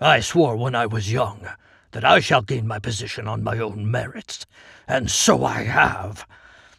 I 0.00 0.20
swore 0.20 0.56
when 0.56 0.76
I 0.76 0.86
was 0.86 1.12
young 1.12 1.48
that 1.90 2.04
I 2.04 2.20
shall 2.20 2.42
gain 2.42 2.66
my 2.66 2.78
position 2.78 3.26
on 3.26 3.42
my 3.42 3.58
own 3.58 3.90
merits, 3.90 4.46
and 4.86 5.10
so 5.10 5.44
I 5.44 5.64
have. 5.64 6.26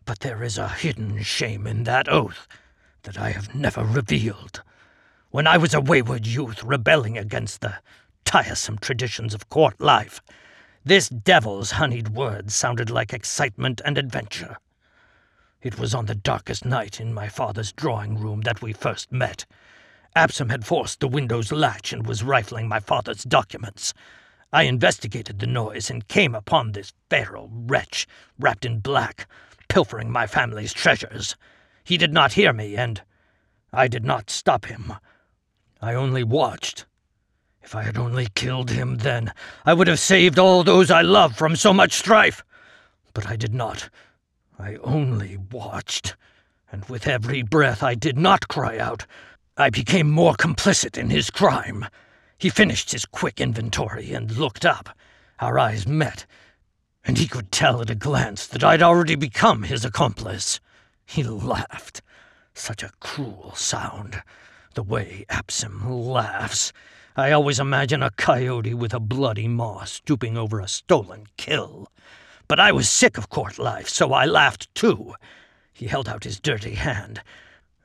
But 0.06 0.22
there 0.22 0.44
is 0.44 0.58
a 0.58 0.70
hidden 0.70 1.22
shame 1.24 1.68
in 1.68 1.84
that 1.84 2.08
oath 2.08 2.48
that 3.04 3.18
I 3.18 3.32
have 3.32 3.54
never 3.54 3.84
revealed. 3.84 4.62
When 5.32 5.46
I 5.46 5.58
was 5.58 5.74
a 5.74 5.82
wayward 5.82 6.26
youth 6.26 6.64
rebelling 6.64 7.18
against 7.18 7.60
the 7.60 7.76
tiresome 8.24 8.78
traditions 8.78 9.34
of 9.34 9.50
court 9.50 9.80
life, 9.82 10.22
this 10.86 11.10
devil's 11.10 11.72
honeyed 11.72 12.10
words 12.10 12.56
sounded 12.56 12.90
like 12.90 13.12
excitement 13.12 13.82
and 13.84 13.98
adventure. 13.98 14.58
It 15.62 15.78
was 15.78 15.94
on 15.94 16.06
the 16.06 16.16
darkest 16.16 16.64
night 16.64 17.02
in 17.02 17.14
my 17.14 17.28
father's 17.28 17.74
drawing 17.74 18.18
room 18.18 18.42
that 18.42 18.62
we 18.62 18.72
first 18.72 19.12
met. 19.12 19.46
Absom 20.16 20.48
had 20.48 20.66
forced 20.66 21.02
the 21.02 21.08
window's 21.08 21.52
latch 21.52 21.92
and 21.92 22.08
was 22.08 22.24
rifling 22.24 22.70
my 22.70 22.80
father's 22.80 23.26
documents. 23.26 23.94
I 24.54 24.64
investigated 24.64 25.40
the 25.40 25.48
noise 25.48 25.90
and 25.90 26.08
came 26.08 26.34
upon 26.34 26.72
this 26.72 26.94
feral 27.10 27.50
wretch, 27.52 28.08
wrapped 28.40 28.64
in 28.64 28.80
black, 28.80 29.28
pilfering 29.68 30.10
my 30.10 30.28
family's 30.28 30.72
treasures. 30.72 31.36
He 31.84 31.98
did 31.98 32.14
not 32.14 32.34
hear 32.34 32.54
me, 32.54 32.78
and 32.78 33.02
I 33.74 33.90
did 33.90 34.06
not 34.06 34.30
stop 34.30 34.66
him. 34.66 34.94
I 35.82 35.94
only 35.94 36.24
watched. 36.24 36.86
If 37.62 37.76
I 37.76 37.84
had 37.84 37.98
only 37.98 38.30
killed 38.34 38.72
him 38.72 39.00
then, 39.00 39.34
I 39.66 39.74
would 39.74 39.88
have 39.88 40.00
saved 40.00 40.40
all 40.40 40.64
those 40.64 40.90
I 40.90 41.02
love 41.02 41.36
from 41.36 41.58
so 41.58 41.74
much 41.74 41.92
strife. 41.92 42.46
But 43.14 43.28
I 43.28 43.36
did 43.36 43.54
not. 43.54 43.90
I 44.62 44.76
only 44.84 45.38
watched, 45.38 46.18
and 46.70 46.84
with 46.90 47.08
every 47.08 47.44
breath 47.44 47.82
I 47.82 47.96
did 47.96 48.18
not 48.18 48.50
cry 48.50 48.78
out. 48.78 49.06
I 49.56 49.70
became 49.70 50.12
more 50.12 50.34
complicit 50.34 50.98
in 50.98 51.10
his 51.10 51.30
crime. 51.30 51.86
He 52.38 52.50
finished 52.50 52.92
his 52.92 53.06
quick 53.06 53.40
inventory 53.40 54.12
and 54.12 54.38
looked 54.38 54.66
up. 54.66 54.90
Our 55.40 55.58
eyes 55.58 55.88
met, 55.88 56.26
and 57.06 57.18
he 57.18 57.26
could 57.26 57.54
tell 57.54 57.82
at 57.82 57.90
a 57.90 57.96
glance 57.96 58.46
that 58.48 58.62
I'd 58.62 58.84
already 58.84 59.16
become 59.16 59.64
his 59.64 59.86
accomplice. 59.86 60.60
He 61.06 61.24
laughed. 61.24 62.02
Such 62.54 62.84
a 62.84 62.92
cruel 63.00 63.54
sound. 63.56 64.22
The 64.76 64.84
way 64.84 65.26
Absim 65.30 65.90
laughs. 65.90 66.74
I 67.16 67.32
always 67.32 67.62
imagine 67.62 68.04
a 68.04 68.12
coyote 68.12 68.74
with 68.74 68.94
a 68.94 69.00
bloody 69.00 69.48
maw 69.48 69.86
stooping 69.86 70.38
over 70.38 70.60
a 70.60 70.68
stolen 70.68 71.28
kill. 71.38 71.90
But 72.50 72.60
I 72.60 72.72
was 72.72 72.90
sick 72.90 73.20
of 73.20 73.30
court 73.30 73.60
life, 73.60 73.88
so 73.88 74.12
I 74.12 74.26
laughed 74.26 74.74
too. 74.74 75.14
He 75.72 75.86
held 75.86 76.10
out 76.10 76.24
his 76.24 76.40
dirty 76.40 76.74
hand, 76.74 77.22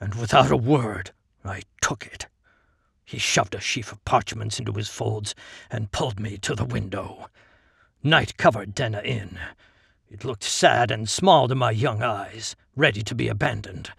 and 0.01 0.15
without 0.15 0.51
a 0.51 0.57
word, 0.57 1.11
I 1.45 1.65
took 1.83 2.07
it. 2.07 2.29
He 3.05 3.19
shoved 3.19 3.55
a 3.55 3.61
sheaf 3.61 3.93
of 3.93 4.03
parchments 4.07 4.59
into 4.59 4.73
his 4.73 4.89
folds 4.89 5.35
and 5.71 5.93
pulled 5.93 6.19
me 6.19 6.39
to 6.39 6.55
the 6.55 6.65
window. 6.65 7.29
Night 8.03 8.39
covered 8.39 8.75
Denna 8.75 9.03
Inn. 9.03 9.39
It 10.09 10.25
looked 10.25 10.45
sad 10.45 10.91
and 10.91 11.11
small 11.11 11.47
to 11.49 11.55
my 11.55 11.71
young 11.71 12.03
eyes, 12.03 12.57
ready 12.75 13.03
to 13.03 13.15
be 13.15 13.29
abandoned. 13.29 13.91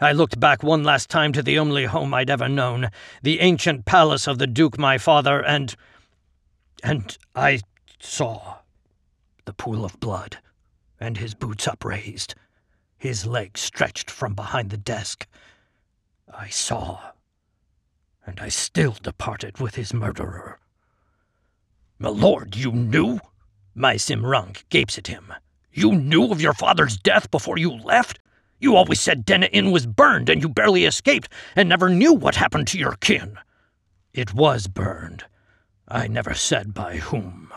I 0.00 0.10
looked 0.10 0.40
back 0.40 0.64
one 0.64 0.82
last 0.82 1.08
time 1.08 1.32
to 1.34 1.42
the 1.42 1.60
only 1.60 1.84
home 1.84 2.12
I'd 2.14 2.30
ever 2.30 2.48
known, 2.48 2.90
the 3.22 3.38
ancient 3.38 3.84
palace 3.84 4.26
of 4.26 4.38
the 4.38 4.48
Duke 4.48 4.76
my 4.76 4.98
father, 4.98 5.40
and. 5.40 5.76
and 6.82 7.16
I 7.36 7.60
saw 8.00 8.59
the 9.50 9.54
pool 9.54 9.84
of 9.84 9.98
blood, 9.98 10.38
and 11.00 11.16
his 11.16 11.34
boots 11.34 11.66
upraised, 11.66 12.36
his 12.96 13.26
legs 13.26 13.60
stretched 13.60 14.08
from 14.08 14.32
behind 14.32 14.70
the 14.70 14.76
desk. 14.76 15.26
I 16.32 16.48
saw, 16.50 17.00
and 18.24 18.38
I 18.38 18.48
still 18.48 18.94
departed 19.02 19.58
with 19.58 19.74
his 19.74 19.92
murderer. 19.92 20.60
My 21.98 22.10
lord, 22.10 22.54
you 22.54 22.70
knew? 22.70 23.18
My 23.74 23.96
Simrank 23.96 24.62
gapes 24.68 24.96
at 24.96 25.08
him. 25.08 25.34
You 25.72 25.96
knew 25.96 26.30
of 26.30 26.40
your 26.40 26.54
father's 26.54 26.96
death 26.96 27.28
before 27.32 27.58
you 27.58 27.72
left? 27.72 28.20
You 28.60 28.76
always 28.76 29.00
said 29.00 29.24
Denna 29.24 29.46
Inn 29.46 29.72
was 29.72 29.84
burned 29.84 30.28
and 30.28 30.40
you 30.40 30.48
barely 30.48 30.84
escaped, 30.84 31.28
and 31.56 31.68
never 31.68 31.88
knew 31.88 32.12
what 32.12 32.36
happened 32.36 32.68
to 32.68 32.78
your 32.78 32.94
kin. 33.00 33.36
It 34.14 34.32
was 34.32 34.68
burned. 34.68 35.24
I 35.88 36.06
never 36.06 36.34
said 36.34 36.72
by 36.72 36.98
whom. 36.98 37.49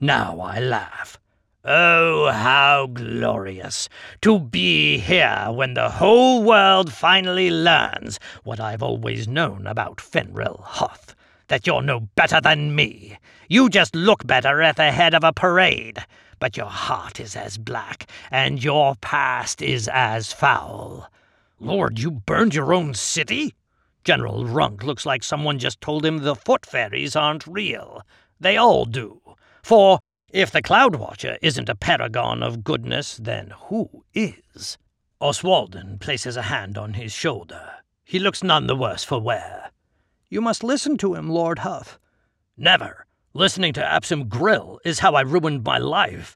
Now 0.00 0.38
I 0.40 0.60
laugh. 0.60 1.18
Oh, 1.64 2.30
how 2.30 2.86
glorious 2.86 3.88
to 4.20 4.38
be 4.38 4.98
here 4.98 5.48
when 5.50 5.74
the 5.74 5.90
whole 5.90 6.44
world 6.44 6.92
finally 6.92 7.50
learns 7.50 8.20
what 8.44 8.60
I've 8.60 8.82
always 8.82 9.26
known 9.26 9.66
about 9.66 10.00
Fenrir 10.00 10.54
Huth 10.60 11.16
that 11.48 11.66
you're 11.66 11.82
no 11.82 12.00
better 12.14 12.40
than 12.40 12.76
me. 12.76 13.18
You 13.48 13.68
just 13.68 13.96
look 13.96 14.24
better 14.24 14.62
at 14.62 14.76
the 14.76 14.92
head 14.92 15.14
of 15.14 15.24
a 15.24 15.32
parade, 15.32 15.98
but 16.38 16.56
your 16.56 16.66
heart 16.66 17.18
is 17.18 17.34
as 17.34 17.58
black, 17.58 18.08
and 18.30 18.62
your 18.62 18.94
past 18.96 19.60
is 19.60 19.88
as 19.92 20.32
foul. 20.32 21.10
Lord, 21.58 21.98
you 21.98 22.12
burned 22.12 22.54
your 22.54 22.72
own 22.72 22.94
city? 22.94 23.54
General 24.04 24.44
Runk 24.44 24.84
looks 24.84 25.04
like 25.04 25.24
someone 25.24 25.58
just 25.58 25.80
told 25.80 26.06
him 26.06 26.18
the 26.18 26.36
foot 26.36 26.64
fairies 26.64 27.16
aren't 27.16 27.48
real. 27.48 28.02
They 28.38 28.56
all 28.56 28.84
do. 28.84 29.20
For 29.68 29.98
if 30.32 30.50
the 30.50 30.62
Cloud 30.62 30.96
Watcher 30.96 31.36
isn't 31.42 31.68
a 31.68 31.74
paragon 31.74 32.42
of 32.42 32.64
goodness, 32.64 33.18
then 33.18 33.52
who 33.64 34.02
is? 34.14 34.78
Oswaldin 35.20 36.00
places 36.00 36.38
a 36.38 36.48
hand 36.48 36.78
on 36.78 36.94
his 36.94 37.12
shoulder. 37.12 37.72
He 38.02 38.18
looks 38.18 38.42
none 38.42 38.66
the 38.66 38.74
worse 38.74 39.04
for 39.04 39.20
wear. 39.20 39.70
You 40.30 40.40
must 40.40 40.64
listen 40.64 40.96
to 40.96 41.12
him, 41.12 41.28
Lord 41.28 41.58
Huth. 41.58 41.98
Never. 42.56 43.04
Listening 43.34 43.74
to 43.74 43.82
Apsim 43.82 44.30
Grill 44.30 44.80
is 44.86 45.00
how 45.00 45.12
I 45.12 45.20
ruined 45.20 45.64
my 45.64 45.76
life. 45.76 46.34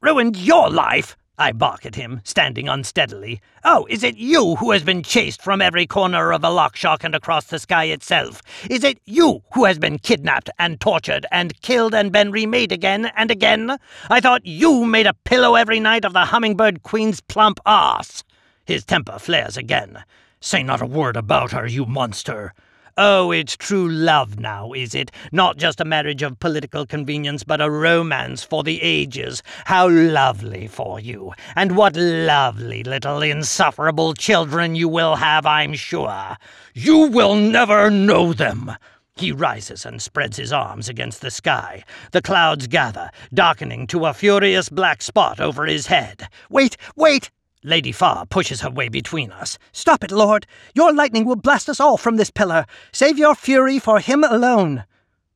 Ruined 0.00 0.36
your 0.36 0.68
life? 0.68 1.16
I 1.38 1.52
bark 1.52 1.84
at 1.84 1.96
him, 1.96 2.22
standing 2.24 2.66
unsteadily. 2.66 3.42
Oh, 3.62 3.86
is 3.90 4.02
it 4.02 4.16
you 4.16 4.56
who 4.56 4.70
has 4.70 4.82
been 4.82 5.02
chased 5.02 5.42
from 5.42 5.60
every 5.60 5.86
corner 5.86 6.32
of 6.32 6.40
the 6.40 6.48
Alaxsxaq 6.48 7.04
and 7.04 7.14
across 7.14 7.44
the 7.44 7.58
sky 7.58 7.84
itself? 7.84 8.40
Is 8.70 8.82
it 8.82 9.00
you 9.04 9.42
who 9.52 9.66
has 9.66 9.78
been 9.78 9.98
kidnapped 9.98 10.48
and 10.58 10.80
tortured 10.80 11.26
and 11.30 11.60
killed 11.60 11.94
and 11.94 12.10
been 12.10 12.30
remade 12.30 12.72
again 12.72 13.12
and 13.16 13.30
again? 13.30 13.76
I 14.08 14.20
thought 14.20 14.46
you 14.46 14.86
made 14.86 15.06
a 15.06 15.12
pillow 15.12 15.56
every 15.56 15.78
night 15.78 16.06
of 16.06 16.14
the 16.14 16.24
Hummingbird 16.24 16.82
Queen's 16.82 17.20
plump 17.20 17.60
ass. 17.66 18.24
His 18.64 18.84
temper 18.84 19.18
flares 19.18 19.58
again. 19.58 20.04
Say 20.40 20.62
not 20.62 20.80
a 20.80 20.86
word 20.86 21.16
about 21.16 21.52
her, 21.52 21.66
you 21.66 21.84
monster. 21.84 22.54
Oh, 22.98 23.30
it's 23.30 23.58
true 23.58 23.90
love 23.90 24.40
now, 24.40 24.72
is 24.72 24.94
it? 24.94 25.10
Not 25.30 25.58
just 25.58 25.82
a 25.82 25.84
marriage 25.84 26.22
of 26.22 26.40
political 26.40 26.86
convenience, 26.86 27.44
but 27.44 27.60
a 27.60 27.70
romance 27.70 28.42
for 28.42 28.62
the 28.62 28.80
ages. 28.80 29.42
How 29.66 29.86
lovely 29.86 30.66
for 30.66 30.98
you. 30.98 31.34
And 31.54 31.76
what 31.76 31.94
lovely 31.94 32.82
little 32.82 33.20
insufferable 33.20 34.14
children 34.14 34.74
you 34.74 34.88
will 34.88 35.16
have, 35.16 35.44
I'm 35.44 35.74
sure. 35.74 36.38
You 36.72 37.08
will 37.08 37.34
never 37.34 37.90
know 37.90 38.32
them. 38.32 38.72
He 39.14 39.30
rises 39.30 39.84
and 39.84 40.00
spreads 40.00 40.38
his 40.38 40.52
arms 40.52 40.88
against 40.88 41.20
the 41.20 41.30
sky. 41.30 41.84
The 42.12 42.22
clouds 42.22 42.66
gather, 42.66 43.10
darkening 43.34 43.86
to 43.88 44.06
a 44.06 44.14
furious 44.14 44.70
black 44.70 45.02
spot 45.02 45.38
over 45.38 45.66
his 45.66 45.88
head. 45.88 46.30
Wait, 46.48 46.78
wait! 46.96 47.30
Lady 47.66 47.90
Farr 47.90 48.24
pushes 48.26 48.60
her 48.60 48.70
way 48.70 48.88
between 48.88 49.32
us. 49.32 49.58
Stop 49.72 50.04
it, 50.04 50.12
Lord! 50.12 50.46
Your 50.72 50.92
lightning 50.94 51.24
will 51.24 51.34
blast 51.34 51.68
us 51.68 51.80
all 51.80 51.96
from 51.96 52.14
this 52.14 52.30
pillar. 52.30 52.64
Save 52.92 53.18
your 53.18 53.34
fury 53.34 53.80
for 53.80 53.98
him 53.98 54.22
alone. 54.22 54.84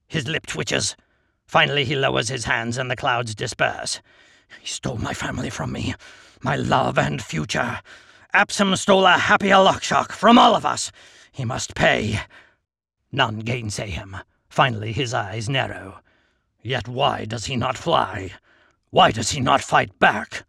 His 0.07 0.29
lip 0.29 0.47
twitches. 0.47 0.95
Finally, 1.45 1.85
he 1.85 1.97
lowers 1.97 2.29
his 2.29 2.45
hands 2.45 2.79
and 2.79 2.89
the 2.89 2.95
clouds 2.95 3.35
disperse. 3.35 4.01
He 4.61 4.69
stole 4.69 4.99
my 4.99 5.13
family 5.13 5.51
from 5.51 5.73
me, 5.73 5.97
my 6.41 6.55
love 6.55 6.99
and 6.99 7.21
future. 7.21 7.81
Apsim 8.33 8.77
stole 8.77 9.07
a 9.07 9.19
happier 9.19 9.57
Alaxsxaq 9.57 10.13
from 10.13 10.39
all 10.39 10.55
of 10.55 10.65
us. 10.65 10.93
He 11.33 11.45
must 11.45 11.75
pay. 11.75 12.21
None 13.11 13.41
gainsay 13.41 13.91
him. 13.91 14.17
Finally, 14.49 14.93
his 14.93 15.13
eyes 15.13 15.49
narrow. 15.49 15.99
Yet 16.63 16.87
why 16.87 17.25
does 17.25 17.47
he 17.47 17.57
not 17.57 17.77
fly? 17.77 18.35
Why 18.91 19.11
does 19.11 19.31
he 19.31 19.41
not 19.41 19.63
fight 19.63 19.99
back? 19.99 20.45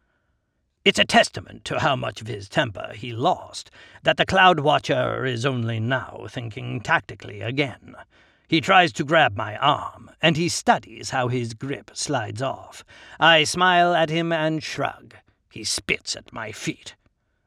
It's 0.84 0.98
a 0.98 1.06
testament 1.06 1.64
to 1.66 1.78
how 1.78 1.96
much 1.96 2.22
of 2.22 2.28
his 2.28 2.50
temper 2.50 2.94
he 2.96 3.14
lost 3.14 3.70
that 4.02 4.18
the 4.18 4.26
Cloud 4.26 4.62
Watcher 4.62 5.26
is 5.26 5.46
only 5.46 5.80
now 5.80 6.26
thinking 6.28 6.82
tactically 6.82 7.42
again. 7.42 7.96
He 8.48 8.62
tries 8.62 8.92
to 8.94 9.06
grab 9.06 9.38
my 9.38 9.56
arm, 9.58 10.10
and 10.24 10.36
he 10.36 10.50
studies 10.50 11.12
how 11.12 11.28
his 11.28 11.54
grip 11.54 11.92
slides 11.94 12.42
off. 12.42 12.84
I 13.20 13.44
smile 13.44 13.94
at 13.94 14.10
him 14.10 14.32
and 14.32 14.64
shrug. 14.64 15.14
He 15.52 15.64
spits 15.64 16.16
at 16.16 16.34
my 16.34 16.52
feet. 16.52 16.96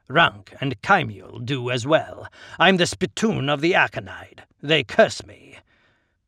Runk 0.09 0.55
and 0.61 0.81
Kymule 0.81 1.45
do 1.45 1.71
as 1.71 1.85
well. 1.85 2.29
I'm 2.61 2.77
the 2.77 2.87
spittoon 2.87 3.49
of 3.49 3.61
the 3.61 3.75
Aconide. 3.75 4.45
They 4.63 4.85
curse 4.85 5.27
me. 5.27 5.59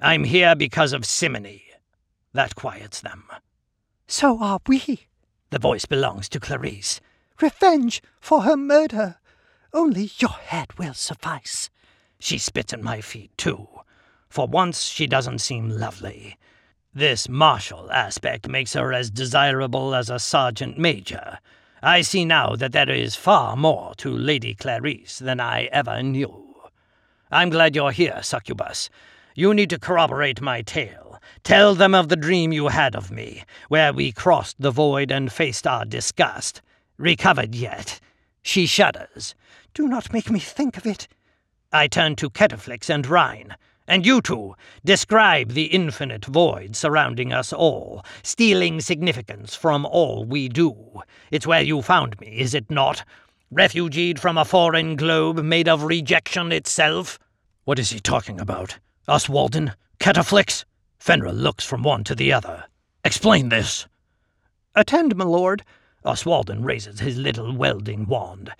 I'm 0.01 0.25
here 0.25 0.57
because 0.57 0.93
of 0.93 1.07
Simony. 1.07 1.63
That 2.33 2.57
quiets 2.57 3.01
them. 3.01 3.25
So 4.09 4.43
are 4.43 4.61
we, 4.67 5.06
the 5.51 5.59
voice 5.59 5.87
belongs 5.87 6.29
to 6.31 6.41
Clarisse. 6.41 7.01
Revenge 7.41 8.03
for 8.21 8.43
her 8.43 8.57
murder. 8.57 9.17
Only 9.73 10.11
your 10.19 10.31
head 10.31 10.77
will 10.79 10.95
suffice. 10.95 11.71
She 12.19 12.39
spits 12.39 12.73
at 12.73 12.83
my 12.83 13.01
feet, 13.01 13.31
too. 13.37 13.69
For 14.29 14.47
once, 14.47 14.85
she 14.85 15.07
doesn't 15.07 15.41
seem 15.41 15.69
lovely. 15.69 16.37
This 16.95 17.29
martial 17.29 17.91
aspect 17.93 18.49
makes 18.49 18.73
her 18.73 18.93
as 18.93 19.11
desirable 19.11 19.95
as 19.95 20.09
a 20.09 20.19
sergeant 20.19 20.79
major. 20.79 21.39
I 21.83 22.01
see 22.01 22.25
now 22.25 22.57
that 22.57 22.73
there 22.73 22.91
is 22.91 23.15
far 23.15 23.55
more 23.55 23.95
to 23.97 24.11
Lady 24.11 24.55
Clarisse 24.55 25.19
than 25.19 25.39
I 25.39 25.65
ever 25.73 26.03
knew. 26.03 26.55
I'm 27.31 27.51
glad 27.51 27.77
you're 27.77 27.91
here, 27.91 28.23
Succubus. 28.23 28.89
You 29.35 29.53
need 29.53 29.71
to 29.71 29.79
corroborate 29.79 30.41
my 30.41 30.63
tale. 30.63 31.06
Tell 31.47 31.77
them 31.77 31.95
of 31.95 32.09
the 32.09 32.17
dream 32.17 32.53
you 32.53 32.67
had 32.67 32.97
of 32.97 33.13
me, 33.13 33.45
where 33.69 33.93
we 33.93 34.11
crossed 34.11 34.57
the 34.59 34.73
void 34.73 35.13
and 35.13 35.31
faced 35.31 35.65
our 35.65 35.85
disgust. 35.85 36.61
Recovered 36.99 37.55
yet? 37.55 38.01
She 38.43 38.67
shudders. 38.67 39.37
Do 39.73 39.87
not 39.87 40.13
make 40.13 40.29
me 40.29 40.41
think 40.41 40.77
of 40.77 40.85
it. 40.85 41.07
I 41.73 41.87
turn 41.87 42.17
to 42.17 42.31
Ketaflix 42.31 42.91
and 42.91 43.07
Rhine. 43.07 43.55
And 43.87 44.05
you 44.05 44.21
two, 44.21 44.57
describe 44.85 45.53
the 45.53 45.67
infinite 45.67 46.25
void 46.25 46.75
surrounding 46.75 47.33
us 47.33 47.53
all, 47.53 48.05
stealing 48.25 48.81
significance 48.81 49.55
from 49.55 49.87
all 49.87 50.25
we 50.25 50.49
do. 50.49 50.77
It's 51.31 51.47
where 51.47 51.63
you 51.63 51.81
found 51.81 52.21
me, 52.21 52.41
is 52.41 52.55
it 52.55 52.69
not? 52.73 53.05
Refugeed 53.53 54.19
from 54.19 54.37
a 54.37 54.45
foreign 54.45 54.97
globe 54.97 55.39
made 55.45 55.69
of 55.69 55.85
rejection 55.85 56.51
itself? 56.51 57.21
What 57.67 57.79
is 57.79 57.91
he 57.91 58.01
talking 58.01 58.41
about? 58.41 58.81
Oswaldin? 59.09 59.75
Ketaflix? 60.01 60.65
Fenrir 61.07 61.33
looks 61.33 61.65
from 61.65 61.85
one 61.85 62.03
to 62.03 62.17
the 62.17 62.33
other. 62.33 62.65
Explain 63.05 63.49
this. 63.49 63.87
Attend, 64.75 65.15
my 65.15 65.25
lord. 65.25 65.63
Oswaldin 66.05 66.65
raises 66.65 66.99
his 66.99 67.17
little 67.17 67.57
welding 67.57 68.07
wand. 68.07 68.51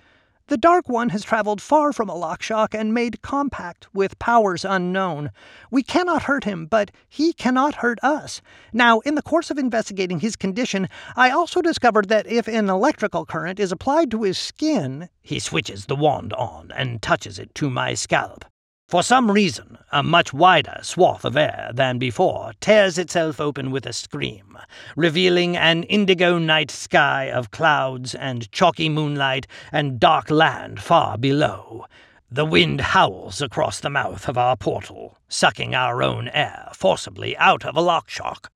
The 0.47 0.55
Dark 0.55 0.87
One 0.87 1.09
has 1.09 1.25
traveled 1.25 1.61
far 1.61 1.91
from 1.91 2.07
Alaxsxaq 2.07 2.73
and 2.73 2.93
made 2.93 3.21
compact 3.21 3.93
with 3.93 4.17
powers 4.17 4.63
unknown. 4.63 5.31
We 5.71 5.83
cannot 5.83 6.23
hurt 6.23 6.45
him, 6.45 6.67
but 6.67 6.89
he 7.09 7.33
cannot 7.33 7.75
hurt 7.75 7.99
us. 8.01 8.41
Now, 8.71 9.01
in 9.01 9.15
the 9.15 9.21
course 9.21 9.51
of 9.51 9.57
investigating 9.57 10.21
his 10.21 10.37
condition, 10.37 10.87
I 11.17 11.31
also 11.31 11.61
discovered 11.61 12.07
that 12.07 12.27
if 12.27 12.47
an 12.47 12.69
electrical 12.69 13.25
current 13.25 13.59
is 13.59 13.73
applied 13.73 14.09
to 14.11 14.23
his 14.23 14.37
skin. 14.37 15.09
He 15.21 15.39
switches 15.39 15.87
the 15.87 15.97
wand 15.97 16.31
on 16.31 16.71
and 16.73 17.01
touches 17.01 17.39
it 17.39 17.53
to 17.55 17.69
my 17.69 17.93
scalp. 17.93 18.45
For 18.87 19.03
some 19.03 19.29
reason, 19.29 19.77
a 19.91 20.01
much 20.01 20.31
wider 20.31 20.79
swath 20.81 21.25
of 21.25 21.35
air 21.35 21.71
than 21.73 21.97
before 21.97 22.53
tears 22.61 22.97
itself 22.97 23.41
open 23.41 23.69
with 23.69 23.85
a 23.85 23.91
scream, 23.91 24.57
revealing 24.95 25.57
an 25.57 25.83
indigo 25.83 26.37
night 26.37 26.71
sky 26.71 27.25
of 27.25 27.51
clouds 27.51 28.15
and 28.15 28.49
chalky 28.53 28.87
moonlight 28.87 29.45
and 29.73 29.99
dark 29.99 30.31
land 30.31 30.81
far 30.81 31.17
below. 31.17 31.85
The 32.31 32.45
wind 32.45 32.79
howls 32.79 33.41
across 33.41 33.81
the 33.81 33.89
mouth 33.89 34.29
of 34.29 34.37
our 34.37 34.55
portal, 34.55 35.17
sucking 35.27 35.75
our 35.75 36.01
own 36.01 36.29
air 36.29 36.69
forcibly 36.73 37.35
out 37.35 37.65
of 37.65 37.75
Alaxsxaq. 37.75 38.47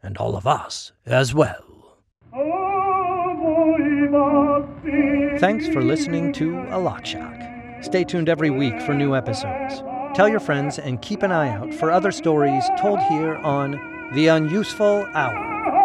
And 0.00 0.16
all 0.18 0.36
of 0.36 0.46
us 0.46 0.92
as 1.04 1.34
well. 1.34 1.98
Thanks 5.40 5.66
for 5.66 5.82
listening 5.82 6.32
to 6.34 6.52
Alaxsxaq. 6.70 7.53
Stay 7.84 8.02
tuned 8.02 8.30
every 8.30 8.48
week 8.48 8.80
for 8.80 8.94
new 8.94 9.14
episodes. 9.14 9.82
Tell 10.16 10.26
your 10.26 10.40
friends 10.40 10.78
and 10.78 11.02
keep 11.02 11.22
an 11.22 11.30
eye 11.30 11.50
out 11.50 11.74
for 11.74 11.90
other 11.90 12.12
stories 12.12 12.64
told 12.78 12.98
here 13.10 13.36
on 13.36 13.72
The 14.14 14.28
Unuseful 14.28 15.06
Hour. 15.12 15.83